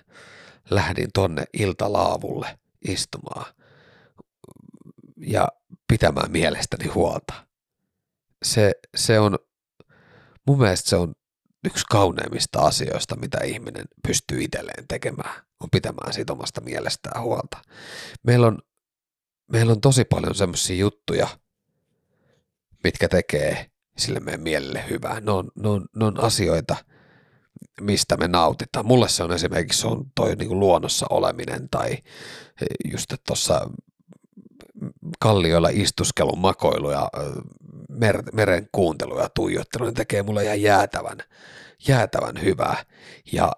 lähdin 0.70 1.10
tonne 1.14 1.44
iltalaavulle 1.54 2.60
istumaan 2.88 3.54
ja 5.18 5.48
pitämään 5.88 6.32
mielestäni 6.32 6.88
huolta. 6.88 7.34
Se, 8.44 8.72
se 8.96 9.20
on, 9.20 9.40
mun 10.48 10.58
mielestä 10.58 10.90
se 10.90 10.96
on 10.96 11.14
yksi 11.66 11.86
kauneimmista 11.90 12.60
asioista, 12.60 13.16
mitä 13.16 13.38
ihminen 13.44 13.86
pystyy 14.08 14.44
itselleen 14.44 14.88
tekemään, 14.88 15.42
on 15.60 15.70
pitämään 15.70 16.14
siitä 16.14 16.34
omasta 16.34 16.62
mielestään 16.62 17.24
huolta. 17.24 17.58
Meillä 18.24 18.48
on, 18.48 18.60
meillä 19.52 19.72
on 19.72 19.82
tosi 19.82 20.06
paljon 20.06 20.36
semmoisia 20.36 20.76
juttuja, 20.76 21.28
mitkä 22.84 23.10
tekee 23.10 23.72
sille 23.98 24.20
meidän 24.20 24.42
mielelle 24.42 24.86
hyvää. 24.90 25.20
Ne 25.20 25.32
on, 25.32 25.52
ne 25.56 25.70
on, 25.70 25.86
ne 25.96 26.06
on 26.06 26.24
asioita, 26.24 26.76
mistä 27.82 28.18
me 28.18 28.28
nautitaan. 28.28 28.86
Mulle 28.86 29.10
se 29.10 29.24
on 29.24 29.32
esimerkiksi 29.32 29.80
se 29.80 29.88
on 29.88 30.06
toi 30.16 30.36
niin 30.36 30.48
kuin 30.48 30.60
luonnossa 30.60 31.06
oleminen 31.10 31.70
tai 31.70 31.98
just 32.92 33.14
tuossa 33.28 33.70
kallioilla 35.20 35.70
istuskelun 35.72 36.40
makoilu 36.40 36.92
ja 36.92 37.10
mer- 37.90 38.24
meren 38.34 38.70
kuuntelu 38.72 39.20
ja 39.20 39.30
tuijottelu, 39.30 39.86
ne 39.86 39.92
tekee 39.92 40.24
mulle 40.24 40.44
ihan 40.44 40.62
jäätävän, 40.62 41.18
jäätävän 41.88 42.42
hyvää 42.42 42.86
ja 43.32 43.52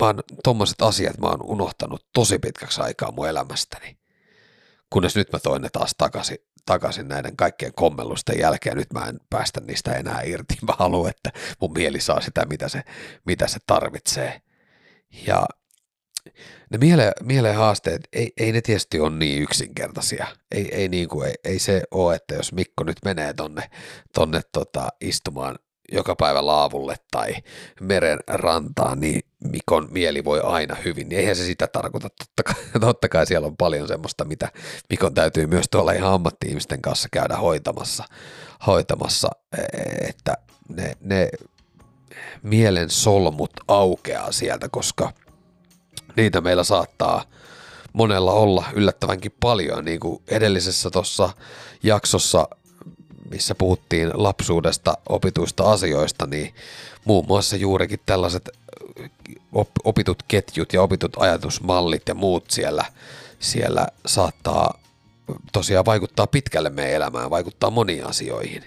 mä 0.00 0.06
oon 0.06 0.20
tommoset 0.44 0.82
asiat 0.82 1.18
mä 1.18 1.26
oon 1.26 1.42
unohtanut 1.42 2.06
tosi 2.14 2.38
pitkäksi 2.38 2.80
aikaa 2.80 3.12
mun 3.12 3.28
elämästäni. 3.28 3.98
Kunnes 4.90 5.16
nyt 5.16 5.32
mä 5.32 5.38
toin 5.38 5.62
ne 5.62 5.68
taas 5.72 5.94
takaisin, 5.98 6.38
takaisin 6.66 7.08
näiden 7.08 7.36
kaikkien 7.36 7.72
kommellusten 7.74 8.38
jälkeen, 8.38 8.76
nyt 8.76 8.92
mä 8.92 9.06
en 9.06 9.20
päästä 9.30 9.60
niistä 9.60 9.94
enää 9.94 10.22
irti. 10.22 10.54
Mä 10.66 10.74
haluan, 10.78 11.10
että 11.10 11.30
mun 11.60 11.72
mieli 11.72 12.00
saa 12.00 12.20
sitä, 12.20 12.44
mitä 12.44 12.68
se, 12.68 12.82
mitä 13.26 13.46
se 13.46 13.58
tarvitsee. 13.66 14.42
Ja 15.26 15.46
ne 16.70 16.78
miele, 16.78 17.12
mieleen 17.22 17.56
haasteet, 17.56 18.08
ei, 18.12 18.32
ei 18.36 18.52
ne 18.52 18.60
tietysti 18.60 19.00
ole 19.00 19.10
niin 19.10 19.42
yksinkertaisia. 19.42 20.26
Ei, 20.50 20.74
ei, 20.74 20.88
niin 20.88 21.08
kuin, 21.08 21.28
ei, 21.28 21.34
ei 21.44 21.58
se 21.58 21.82
ole, 21.90 22.14
että 22.14 22.34
jos 22.34 22.52
Mikko 22.52 22.84
nyt 22.84 22.96
menee 23.04 23.34
tonne, 23.34 23.70
tonne 24.14 24.40
tota, 24.52 24.88
istumaan 25.00 25.58
joka 25.92 26.16
päivä 26.16 26.46
laavulle 26.46 26.96
tai 27.10 27.34
meren 27.80 28.18
rantaan, 28.26 29.00
niin 29.00 29.20
Mikon 29.44 29.88
mieli 29.90 30.24
voi 30.24 30.40
aina 30.40 30.76
hyvin, 30.84 31.08
niin 31.08 31.18
eihän 31.18 31.36
se 31.36 31.44
sitä 31.44 31.66
tarkoita. 31.66 32.08
Totta 32.10 32.42
kai, 32.42 32.64
totta 32.80 33.08
kai 33.08 33.26
siellä 33.26 33.46
on 33.46 33.56
paljon 33.56 33.88
semmoista, 33.88 34.24
mitä 34.24 34.48
Mikon 34.90 35.14
täytyy 35.14 35.46
myös 35.46 35.66
tuolla 35.70 35.92
ihan 35.92 36.12
ammatti-ihmisten 36.12 36.82
kanssa 36.82 37.08
käydä 37.12 37.36
hoitamassa, 37.36 38.04
hoitamassa 38.66 39.30
että 40.08 40.34
ne, 40.68 40.92
ne 41.00 41.28
mielen 42.42 42.90
solmut 42.90 43.50
aukeaa 43.68 44.32
sieltä, 44.32 44.68
koska 44.68 45.12
niitä 46.16 46.40
meillä 46.40 46.64
saattaa 46.64 47.24
monella 47.92 48.32
olla 48.32 48.64
yllättävänkin 48.74 49.34
paljon, 49.40 49.84
niin 49.84 50.00
kuin 50.00 50.22
edellisessä 50.28 50.90
tuossa 50.90 51.30
jaksossa 51.82 52.48
missä 53.32 53.54
puhuttiin 53.54 54.10
lapsuudesta 54.14 54.94
opituista 55.08 55.72
asioista, 55.72 56.26
niin 56.26 56.54
muun 57.04 57.26
muassa 57.26 57.56
juurikin 57.56 58.00
tällaiset 58.06 58.48
opitut 59.84 60.22
ketjut 60.28 60.72
ja 60.72 60.82
opitut 60.82 61.16
ajatusmallit 61.16 62.08
ja 62.08 62.14
muut 62.14 62.50
siellä, 62.50 62.84
siellä 63.38 63.86
saattaa 64.06 64.78
tosiaan 65.52 65.84
vaikuttaa 65.84 66.26
pitkälle 66.26 66.70
meidän 66.70 66.94
elämään, 66.94 67.30
vaikuttaa 67.30 67.70
moniin 67.70 68.06
asioihin. 68.06 68.64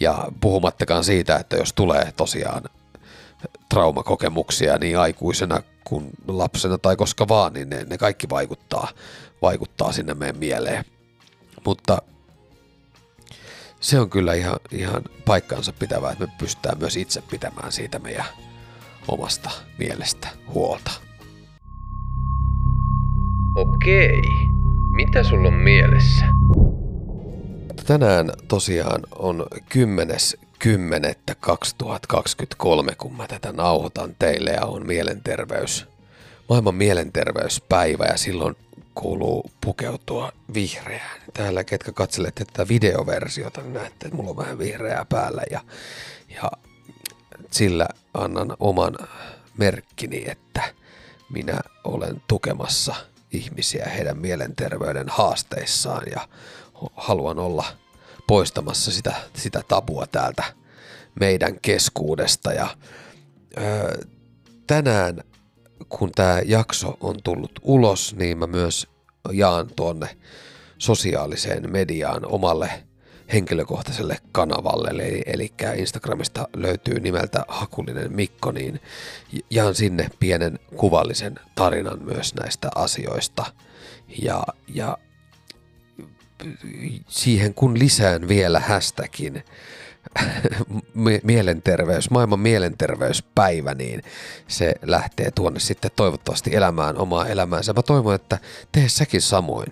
Ja 0.00 0.28
puhumattakaan 0.40 1.04
siitä, 1.04 1.36
että 1.36 1.56
jos 1.56 1.72
tulee 1.72 2.12
tosiaan 2.16 2.64
traumakokemuksia 3.68 4.78
niin 4.78 4.98
aikuisena 4.98 5.62
kuin 5.84 6.10
lapsena 6.28 6.78
tai 6.78 6.96
koska 6.96 7.28
vaan, 7.28 7.52
niin 7.52 7.70
ne, 7.70 7.84
ne 7.90 7.98
kaikki 7.98 8.28
vaikuttaa, 8.28 8.88
vaikuttaa 9.42 9.92
sinne 9.92 10.14
meidän 10.14 10.36
mieleen. 10.36 10.84
Mutta 11.64 12.02
se 13.84 14.00
on 14.00 14.10
kyllä 14.10 14.34
ihan, 14.34 14.56
ihan 14.70 15.02
paikkansa 15.24 15.72
pitävää, 15.72 16.12
että 16.12 16.26
me 16.26 16.32
pystytään 16.38 16.78
myös 16.78 16.96
itse 16.96 17.22
pitämään 17.30 17.72
siitä 17.72 17.98
meidän 17.98 18.24
omasta 19.08 19.50
mielestä 19.78 20.28
huolta. 20.48 20.90
Okei, 23.56 24.22
mitä 24.90 25.24
sulla 25.24 25.48
on 25.48 25.54
mielessä? 25.54 26.24
Tänään 27.86 28.30
tosiaan 28.48 29.02
on 29.18 29.46
10.10.2023, 29.54 29.60
kun 32.98 33.16
mä 33.16 33.26
tätä 33.26 33.52
nauhoitan 33.52 34.16
teille 34.18 34.50
ja 34.50 34.66
on 34.66 34.86
mielenterveys, 34.86 35.86
maailman 36.48 36.74
mielenterveyspäivä 36.74 38.04
ja 38.04 38.16
silloin 38.16 38.56
kuuluu 38.94 39.50
pukeutua 39.60 40.32
vihreään. 40.54 41.20
Täällä, 41.34 41.64
ketkä 41.64 41.92
katselette 41.92 42.44
tätä 42.44 42.68
videoversiota, 42.68 43.60
niin 43.60 43.72
näette, 43.72 44.06
että 44.06 44.16
mulla 44.16 44.30
on 44.30 44.36
vähän 44.36 44.58
vihreää 44.58 45.04
päällä 45.04 45.42
ja, 45.50 45.60
ja 46.28 46.50
sillä 47.50 47.88
annan 48.14 48.56
oman 48.60 48.96
merkkini, 49.58 50.24
että 50.30 50.62
minä 51.30 51.60
olen 51.84 52.22
tukemassa 52.28 52.94
ihmisiä 53.32 53.84
heidän 53.84 54.18
mielenterveyden 54.18 55.08
haasteissaan 55.08 56.02
ja 56.10 56.28
haluan 56.96 57.38
olla 57.38 57.64
poistamassa 58.26 58.92
sitä, 58.92 59.14
sitä 59.34 59.62
tabua 59.68 60.06
täältä 60.06 60.44
meidän 61.20 61.60
keskuudesta. 61.60 62.52
Ja, 62.52 62.76
ö, 63.58 64.06
tänään 64.66 65.24
kun 65.88 66.12
tämä 66.12 66.40
jakso 66.44 66.96
on 67.00 67.22
tullut 67.22 67.52
ulos, 67.62 68.16
niin 68.16 68.38
mä 68.38 68.46
myös 68.46 68.86
jaan 69.32 69.70
tuonne 69.76 70.16
sosiaaliseen 70.78 71.72
mediaan 71.72 72.26
omalle 72.26 72.70
henkilökohtaiselle 73.32 74.16
kanavalle, 74.32 74.88
eli, 74.88 75.22
eli 75.26 75.52
Instagramista 75.76 76.48
löytyy 76.56 77.00
nimeltä 77.00 77.44
Hakulinen 77.48 78.12
Mikko, 78.12 78.52
niin 78.52 78.80
jaan 79.50 79.74
sinne 79.74 80.10
pienen 80.20 80.58
kuvallisen 80.76 81.34
tarinan 81.54 82.02
myös 82.02 82.34
näistä 82.34 82.68
asioista. 82.74 83.44
Ja, 84.22 84.44
ja 84.68 84.98
siihen 87.08 87.54
kun 87.54 87.78
lisään 87.78 88.28
vielä 88.28 88.60
hashtagin 88.60 89.44
mielenterveys, 91.22 92.10
maailman 92.10 92.40
mielenterveyspäivä, 92.40 93.74
niin 93.74 94.02
se 94.48 94.74
lähtee 94.82 95.30
tuonne 95.30 95.60
sitten 95.60 95.90
toivottavasti 95.96 96.56
elämään 96.56 96.98
omaa 96.98 97.26
elämäänsä. 97.26 97.72
Mä 97.72 97.82
toivon, 97.82 98.14
että 98.14 98.38
tee 98.72 98.88
säkin 98.88 99.22
samoin, 99.22 99.68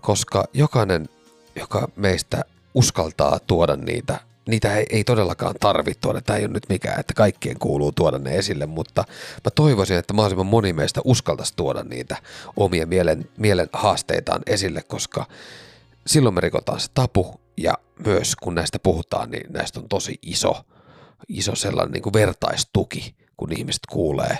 koska 0.00 0.44
jokainen, 0.52 1.08
joka 1.56 1.88
meistä 1.96 2.44
uskaltaa 2.74 3.38
tuoda 3.46 3.76
niitä, 3.76 4.20
niitä 4.48 4.76
ei, 4.76 4.86
ei 4.90 5.04
todellakaan 5.04 5.54
tarvitse 5.60 6.00
tuoda, 6.00 6.20
tämä 6.20 6.36
ei 6.36 6.44
ole 6.44 6.52
nyt 6.52 6.68
mikään, 6.68 7.00
että 7.00 7.14
kaikkien 7.14 7.58
kuuluu 7.58 7.92
tuoda 7.92 8.18
ne 8.18 8.36
esille, 8.36 8.66
mutta 8.66 9.04
mä 9.44 9.50
toivoisin, 9.54 9.96
että 9.96 10.14
mahdollisimman 10.14 10.46
moni 10.46 10.72
meistä 10.72 11.00
uskaltaisi 11.04 11.52
tuoda 11.56 11.82
niitä 11.82 12.16
omia 12.56 12.86
mielen, 12.86 13.28
mielen 13.36 13.68
haasteitaan 13.72 14.42
esille, 14.46 14.82
koska 14.82 15.26
silloin 16.06 16.34
me 16.34 16.40
rikotaan 16.40 16.80
se 16.80 16.88
tapu 16.94 17.40
ja 17.56 17.74
myös 18.06 18.36
kun 18.36 18.54
näistä 18.54 18.78
puhutaan, 18.78 19.30
niin 19.30 19.52
näistä 19.52 19.80
on 19.80 19.88
tosi 19.88 20.18
iso, 20.22 20.64
iso 21.28 21.54
sellainen 21.54 21.92
niin 21.92 22.02
kuin 22.02 22.12
vertaistuki, 22.12 23.16
kun 23.36 23.52
ihmiset 23.52 23.82
kuulee 23.90 24.38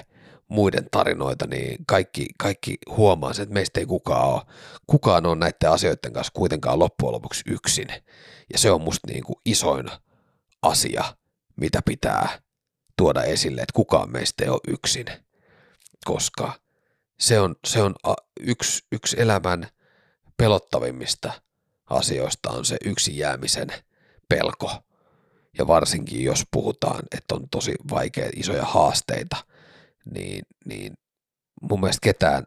muiden 0.48 0.88
tarinoita, 0.90 1.46
niin 1.46 1.84
kaikki, 1.86 2.26
kaikki 2.38 2.78
huomaa 2.96 3.32
sen, 3.32 3.42
että 3.42 3.54
meistä 3.54 3.80
ei 3.80 3.86
kukaan 3.86 4.28
ole, 4.28 4.42
kukaan 4.86 5.26
ole 5.26 5.36
näiden 5.36 5.70
asioiden 5.70 6.12
kanssa 6.12 6.32
kuitenkaan 6.36 6.78
loppujen 6.78 7.12
lopuksi 7.12 7.42
yksin. 7.46 7.88
Ja 8.52 8.58
se 8.58 8.70
on 8.70 8.80
musta 8.80 9.08
niin 9.12 9.24
kuin 9.24 9.36
isoin 9.44 9.86
asia, 10.62 11.04
mitä 11.56 11.82
pitää 11.84 12.28
tuoda 12.96 13.22
esille, 13.22 13.60
että 13.60 13.72
kukaan 13.74 14.10
meistä 14.10 14.44
ei 14.44 14.50
ole 14.50 14.60
yksin, 14.68 15.06
koska 16.04 16.52
se 17.20 17.40
on, 17.40 17.54
se 17.66 17.82
on 17.82 17.94
yksi, 18.40 18.82
yksi 18.92 19.20
elämän 19.20 19.66
pelottavimmista 20.36 21.32
asioista 21.90 22.50
on 22.50 22.64
se 22.64 22.76
yksin 22.84 23.16
jäämisen 23.16 23.68
pelko. 24.28 24.70
Ja 25.58 25.66
varsinkin 25.66 26.24
jos 26.24 26.44
puhutaan, 26.50 27.02
että 27.12 27.34
on 27.34 27.48
tosi 27.48 27.74
vaikea 27.90 28.30
isoja 28.36 28.64
haasteita, 28.64 29.36
niin, 30.14 30.42
niin 30.64 30.92
mun 31.62 31.80
mielestä 31.80 32.00
ketään, 32.02 32.44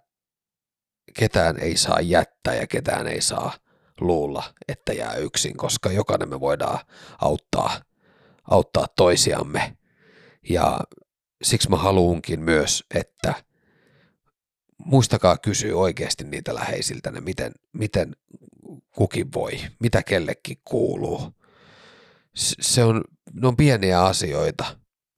ketään 1.14 1.60
ei 1.60 1.78
saa 1.78 2.02
jättää 2.02 2.56
ja 2.56 2.68
ketään 2.68 3.08
ei 3.08 3.22
saa 3.22 3.54
luulla, 4.02 4.54
että 4.68 4.94
jää 4.94 5.16
yksin, 5.16 5.58
koska 5.58 5.92
jokainen 5.92 6.30
me 6.30 6.40
voidaan 6.40 6.80
auttaa, 7.22 7.82
auttaa 8.52 8.88
toisiamme. 8.96 9.78
Ja 10.50 10.80
siksi 11.44 11.70
mä 11.70 11.78
haluunkin 11.78 12.42
myös, 12.42 12.84
että 12.96 13.34
muistakaa 14.86 15.38
kysyä 15.38 15.76
oikeasti 15.76 16.24
niitä 16.24 16.56
läheisiltä, 16.56 17.12
miten, 17.22 17.52
miten 17.74 18.16
kukin 18.96 19.34
voi, 19.34 19.60
mitä 19.80 20.04
kellekin 20.04 20.58
kuuluu. 20.66 21.34
Se 22.36 22.84
on, 22.84 23.04
ne 23.34 23.48
on 23.48 23.58
pieniä 23.58 24.04
asioita, 24.04 24.78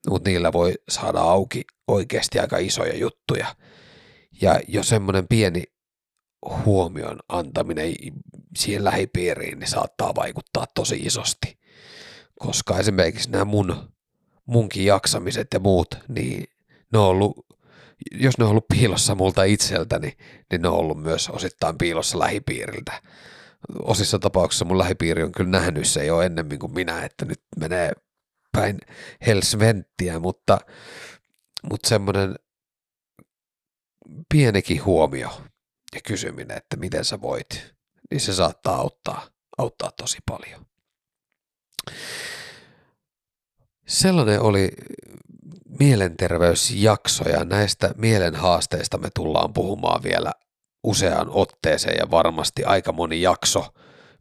mutta 0.10 0.30
niillä 0.30 0.54
voi 0.54 0.74
saada 0.90 1.20
auki 1.20 1.64
oikeasti 1.88 2.40
aika 2.40 2.58
isoja 2.58 2.98
juttuja. 2.98 3.56
Ja 4.42 4.60
jo 4.68 4.84
semmoinen 4.84 5.28
pieni 5.28 5.64
huomion 6.66 7.20
antaminen 7.30 7.94
siihen 8.58 8.84
lähipiiriin 8.84 9.60
niin 9.60 9.70
saattaa 9.70 10.16
vaikuttaa 10.16 10.66
tosi 10.76 10.96
isosti. 10.96 11.60
Koska 12.40 12.80
esimerkiksi 12.80 13.30
nämä 13.30 13.46
mun, 13.46 13.94
munkin 14.46 14.86
jaksamiset 14.86 15.48
ja 15.54 15.60
muut, 15.60 15.88
niin 16.08 16.44
ne 16.94 17.00
on 17.00 17.06
ollut, 17.06 17.46
jos 18.12 18.38
ne 18.38 18.44
on 18.44 18.50
ollut 18.50 18.68
piilossa 18.68 19.16
multa 19.16 19.44
itseltäni, 19.44 20.18
niin 20.52 20.62
ne 20.62 20.68
on 20.68 20.78
ollut 20.78 21.02
myös 21.02 21.30
osittain 21.30 21.78
piilossa 21.78 22.20
lähipiiriltä 22.20 23.02
osissa 23.84 24.20
tapauksissa 24.20 24.66
mun 24.66 24.78
lähipiiri 24.78 25.24
on 25.24 25.32
kyllä 25.32 25.50
nähnyt 25.50 25.88
se 25.88 26.06
jo 26.06 26.22
ennemmin 26.22 26.60
kuin 26.60 26.74
minä, 26.74 27.06
että 27.06 27.26
nyt 27.26 27.42
menee 27.60 27.92
päin 28.52 28.80
helsventtiä, 29.28 30.20
mutta, 30.20 30.60
mutta 31.70 31.90
semmoinen 31.90 32.36
pienikin 34.34 34.86
huomio 34.86 35.42
ja 35.96 36.02
kysyminen, 36.08 36.58
että 36.58 36.78
miten 36.78 37.06
sä 37.06 37.22
voit, 37.22 37.74
niin 38.12 38.22
se 38.22 38.34
saattaa 38.34 38.76
auttaa, 38.76 39.28
auttaa 39.58 39.92
tosi 39.92 40.18
paljon. 40.26 40.66
Sellainen 43.88 44.42
oli 44.42 44.70
mielenterveysjaksoja. 45.80 47.46
Näistä 47.46 47.92
mielenhaasteista 47.98 48.98
me 48.98 49.10
tullaan 49.16 49.54
puhumaan 49.54 50.04
vielä 50.04 50.32
useaan 50.84 51.28
otteeseen 51.30 51.98
ja 52.00 52.12
varmasti 52.12 52.64
aika 52.64 52.92
moni 52.92 53.22
jakso 53.22 53.68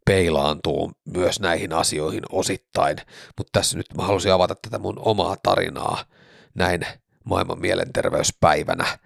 peilaantuu 0.04 0.92
myös 1.14 1.40
näihin 1.40 1.72
asioihin 1.72 2.22
osittain, 2.32 2.96
mutta 3.38 3.50
tässä 3.52 3.76
nyt 3.76 3.86
mä 3.96 4.02
halusin 4.02 4.32
avata 4.32 4.54
tätä 4.54 4.78
mun 4.78 4.98
omaa 4.98 5.36
tarinaa 5.42 6.04
näin 6.54 6.80
maailman 7.24 7.60
mielenterveyspäivänä 7.60 8.98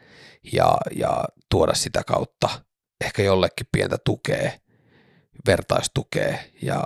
ja, 0.53 0.76
ja 0.96 1.24
tuoda 1.50 1.74
sitä 1.74 2.03
kautta 2.07 2.48
ehkä 3.05 3.22
jollekin 3.22 3.66
pientä 3.72 3.96
tukea, 4.05 4.50
vertaistukea 5.46 6.38
ja 6.62 6.84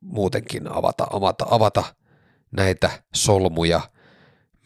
muutenkin 0.00 0.68
avata, 0.68 1.06
avata, 1.10 1.46
avata 1.50 1.84
näitä 2.50 2.90
solmuja 3.14 3.80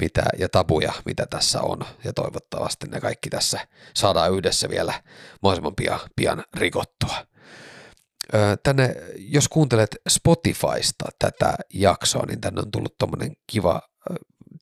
mitä, 0.00 0.24
ja 0.38 0.48
tabuja, 0.48 0.92
mitä 1.04 1.26
tässä 1.26 1.60
on. 1.60 1.78
Ja 2.04 2.12
toivottavasti 2.12 2.86
ne 2.88 3.00
kaikki 3.00 3.30
tässä 3.30 3.68
saadaan 3.94 4.32
yhdessä 4.32 4.68
vielä 4.68 5.02
mahdollisimman 5.42 5.74
pian, 5.74 6.00
pian 6.16 6.44
rikottua. 6.54 7.26
Tänne, 8.62 8.94
jos 9.16 9.48
kuuntelet 9.48 9.96
Spotifysta 10.08 11.04
tätä 11.18 11.54
jaksoa, 11.74 12.26
niin 12.26 12.40
tänne 12.40 12.60
on 12.60 12.70
tullut 12.70 12.98
tuommoinen 12.98 13.36
kiva 13.46 13.82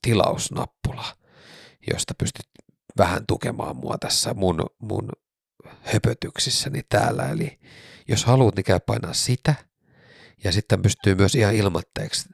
tilausnappula, 0.01 1.05
josta 1.93 2.13
pystyt 2.17 2.45
vähän 2.97 3.25
tukemaan 3.27 3.75
mua 3.75 3.97
tässä 3.97 4.33
mun, 4.33 4.65
mun 4.79 5.09
höpötyksissäni 5.81 6.83
täällä. 6.89 7.29
Eli 7.29 7.59
jos 8.07 8.25
haluat, 8.25 8.55
niin 8.55 8.63
käy 8.63 8.79
painaa 8.79 9.13
sitä. 9.13 9.55
Ja 10.43 10.51
sitten 10.51 10.81
pystyy 10.81 11.15
myös 11.15 11.35
ihan 11.35 11.55
ilmatteeksi 11.55 12.29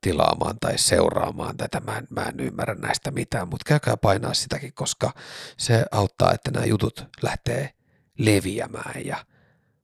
tilaamaan 0.00 0.56
tai 0.60 0.78
seuraamaan 0.78 1.56
tätä. 1.56 1.80
Mä 1.80 1.98
en, 1.98 2.06
mä 2.10 2.22
en 2.22 2.40
ymmärrä 2.40 2.74
näistä 2.74 3.10
mitään, 3.10 3.48
mutta 3.48 3.64
käykää 3.68 3.96
painaa 3.96 4.34
sitäkin, 4.34 4.72
koska 4.74 5.12
se 5.56 5.84
auttaa, 5.90 6.32
että 6.32 6.50
nämä 6.50 6.66
jutut 6.66 7.06
lähtee 7.22 7.70
leviämään. 8.18 9.06
Ja 9.06 9.24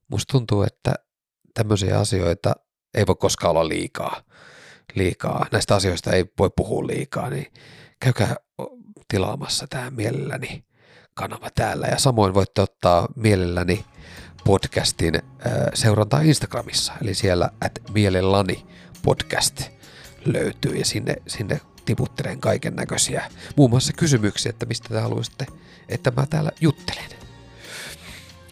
musta 0.07 0.31
tuntuu, 0.31 0.63
että 0.63 0.93
tämmöisiä 1.53 1.99
asioita 1.99 2.55
ei 2.93 3.07
voi 3.07 3.15
koskaan 3.15 3.51
olla 3.51 3.67
liikaa. 3.67 4.21
liikaa. 4.95 5.45
Näistä 5.51 5.75
asioista 5.75 6.11
ei 6.11 6.25
voi 6.39 6.49
puhua 6.55 6.87
liikaa, 6.87 7.29
niin 7.29 7.53
käykää 7.99 8.35
tilaamassa 9.07 9.67
tämä 9.69 9.89
mielelläni 9.89 10.65
kanava 11.13 11.49
täällä. 11.55 11.87
Ja 11.87 11.99
samoin 11.99 12.33
voitte 12.33 12.61
ottaa 12.61 13.07
mielelläni 13.15 13.85
podcastin 14.43 15.15
äh, 15.15 15.21
seurantaa 15.73 16.21
Instagramissa, 16.21 16.93
eli 17.01 17.13
siellä 17.13 17.49
at 17.65 17.71
mielelläni 17.93 18.65
podcast 19.03 19.76
löytyy 20.33 20.75
ja 20.75 20.85
sinne, 20.85 21.15
sinne 21.27 21.61
tiputtelen 21.85 22.39
kaiken 22.39 22.75
näköisiä, 22.75 23.31
muun 23.55 23.69
muassa 23.69 23.93
kysymyksiä, 23.93 24.49
että 24.49 24.65
mistä 24.65 24.89
te 24.89 24.99
haluaisitte, 24.99 25.45
että 25.89 26.11
mä 26.11 26.25
täällä 26.25 26.51
juttelen. 26.61 27.09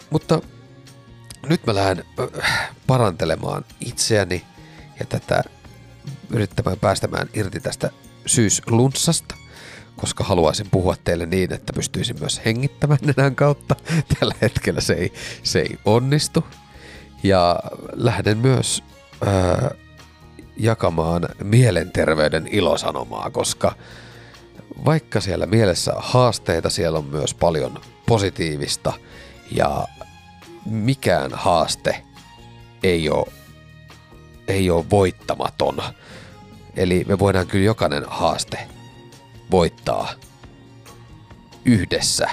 Mutta 0.09 0.41
nyt 1.49 1.65
mä 1.65 1.75
lähden 1.75 2.03
äh, 2.43 2.71
parantelemaan 2.87 3.65
itseäni 3.79 4.45
ja 4.99 5.05
tätä 5.05 5.43
yrittämään 6.29 6.79
päästämään 6.79 7.29
irti 7.33 7.59
tästä 7.59 7.89
syyslunssasta 8.25 9.35
koska 9.95 10.23
haluaisin 10.23 10.69
puhua 10.71 10.95
teille 11.03 11.25
niin, 11.25 11.53
että 11.53 11.73
pystyisin 11.73 12.15
myös 12.19 12.41
hengittämään 12.45 12.99
nenän 13.01 13.35
kautta. 13.35 13.75
Tällä 14.19 14.35
hetkellä 14.41 14.81
se 14.81 14.93
ei, 14.93 15.13
se 15.43 15.59
ei 15.59 15.79
onnistu. 15.85 16.43
Ja 17.23 17.59
lähden 17.93 18.37
myös 18.37 18.83
ää, 19.25 19.71
jakamaan 20.57 21.29
mielenterveyden 21.43 22.47
ilosanomaa, 22.51 23.29
koska 23.29 23.75
vaikka 24.85 25.21
siellä 25.21 25.45
mielessä 25.45 25.93
haasteita, 25.97 26.69
siellä 26.69 26.99
on 26.99 27.05
myös 27.05 27.33
paljon 27.33 27.79
positiivista 28.05 28.93
ja 29.51 29.87
mikään 30.65 31.31
haaste 31.33 32.03
ei 32.83 33.09
ole, 33.09 33.27
ei 34.47 34.69
ole 34.69 34.89
voittamaton. 34.89 35.81
Eli 36.75 37.05
me 37.07 37.19
voidaan 37.19 37.47
kyllä 37.47 37.65
jokainen 37.65 38.03
haaste 38.07 38.57
voittaa 39.51 40.09
yhdessä. 41.65 42.29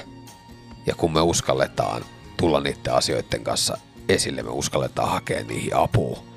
Ja 0.87 0.95
kun 0.95 1.13
me 1.13 1.21
uskalletaan 1.21 2.05
tulla 2.37 2.61
niiden 2.61 2.95
asioiden 2.95 3.45
kanssa 3.45 3.79
esille, 4.09 4.43
me 4.43 4.51
uskalletaan 4.51 5.11
hakea 5.11 5.45
niihin 5.45 5.77
apua. 5.77 6.32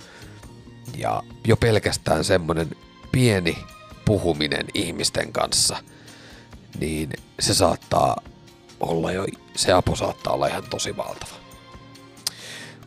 Ja 0.98 1.24
jo 1.48 1.58
pelkästään 1.58 2.24
semmoinen 2.24 2.70
pieni 3.12 3.58
puhuminen 4.06 4.66
ihmisten 4.74 5.32
kanssa, 5.32 5.78
niin 6.80 7.10
se 7.40 7.54
saattaa 7.54 8.22
olla 8.80 9.12
jo, 9.12 9.26
se 9.56 9.74
apu 9.74 9.96
saattaa 9.96 10.34
olla 10.34 10.48
ihan 10.48 10.64
tosi 10.70 10.98
valtava. 10.98 11.36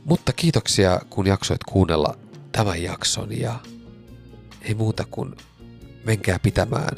Mutta 0.05 0.33
kiitoksia, 0.33 1.01
kun 1.11 1.27
jaksoit 1.27 1.65
kuunnella 1.65 2.19
tämän 2.53 2.83
jakson 2.83 3.41
ja 3.41 3.59
ei 4.63 4.75
muuta 4.75 5.05
kuin 5.11 5.35
menkää 6.05 6.39
pitämään 6.39 6.97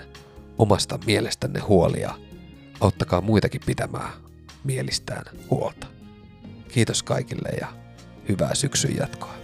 omasta 0.58 0.98
mielestänne 1.06 1.60
huolia. 1.60 2.14
Auttakaa 2.80 3.20
muitakin 3.20 3.60
pitämään 3.66 4.12
mielistään 4.64 5.24
huolta. 5.50 5.86
Kiitos 6.68 7.02
kaikille 7.02 7.48
ja 7.60 7.72
hyvää 8.28 8.54
syksyn 8.54 8.96
jatkoa. 8.96 9.39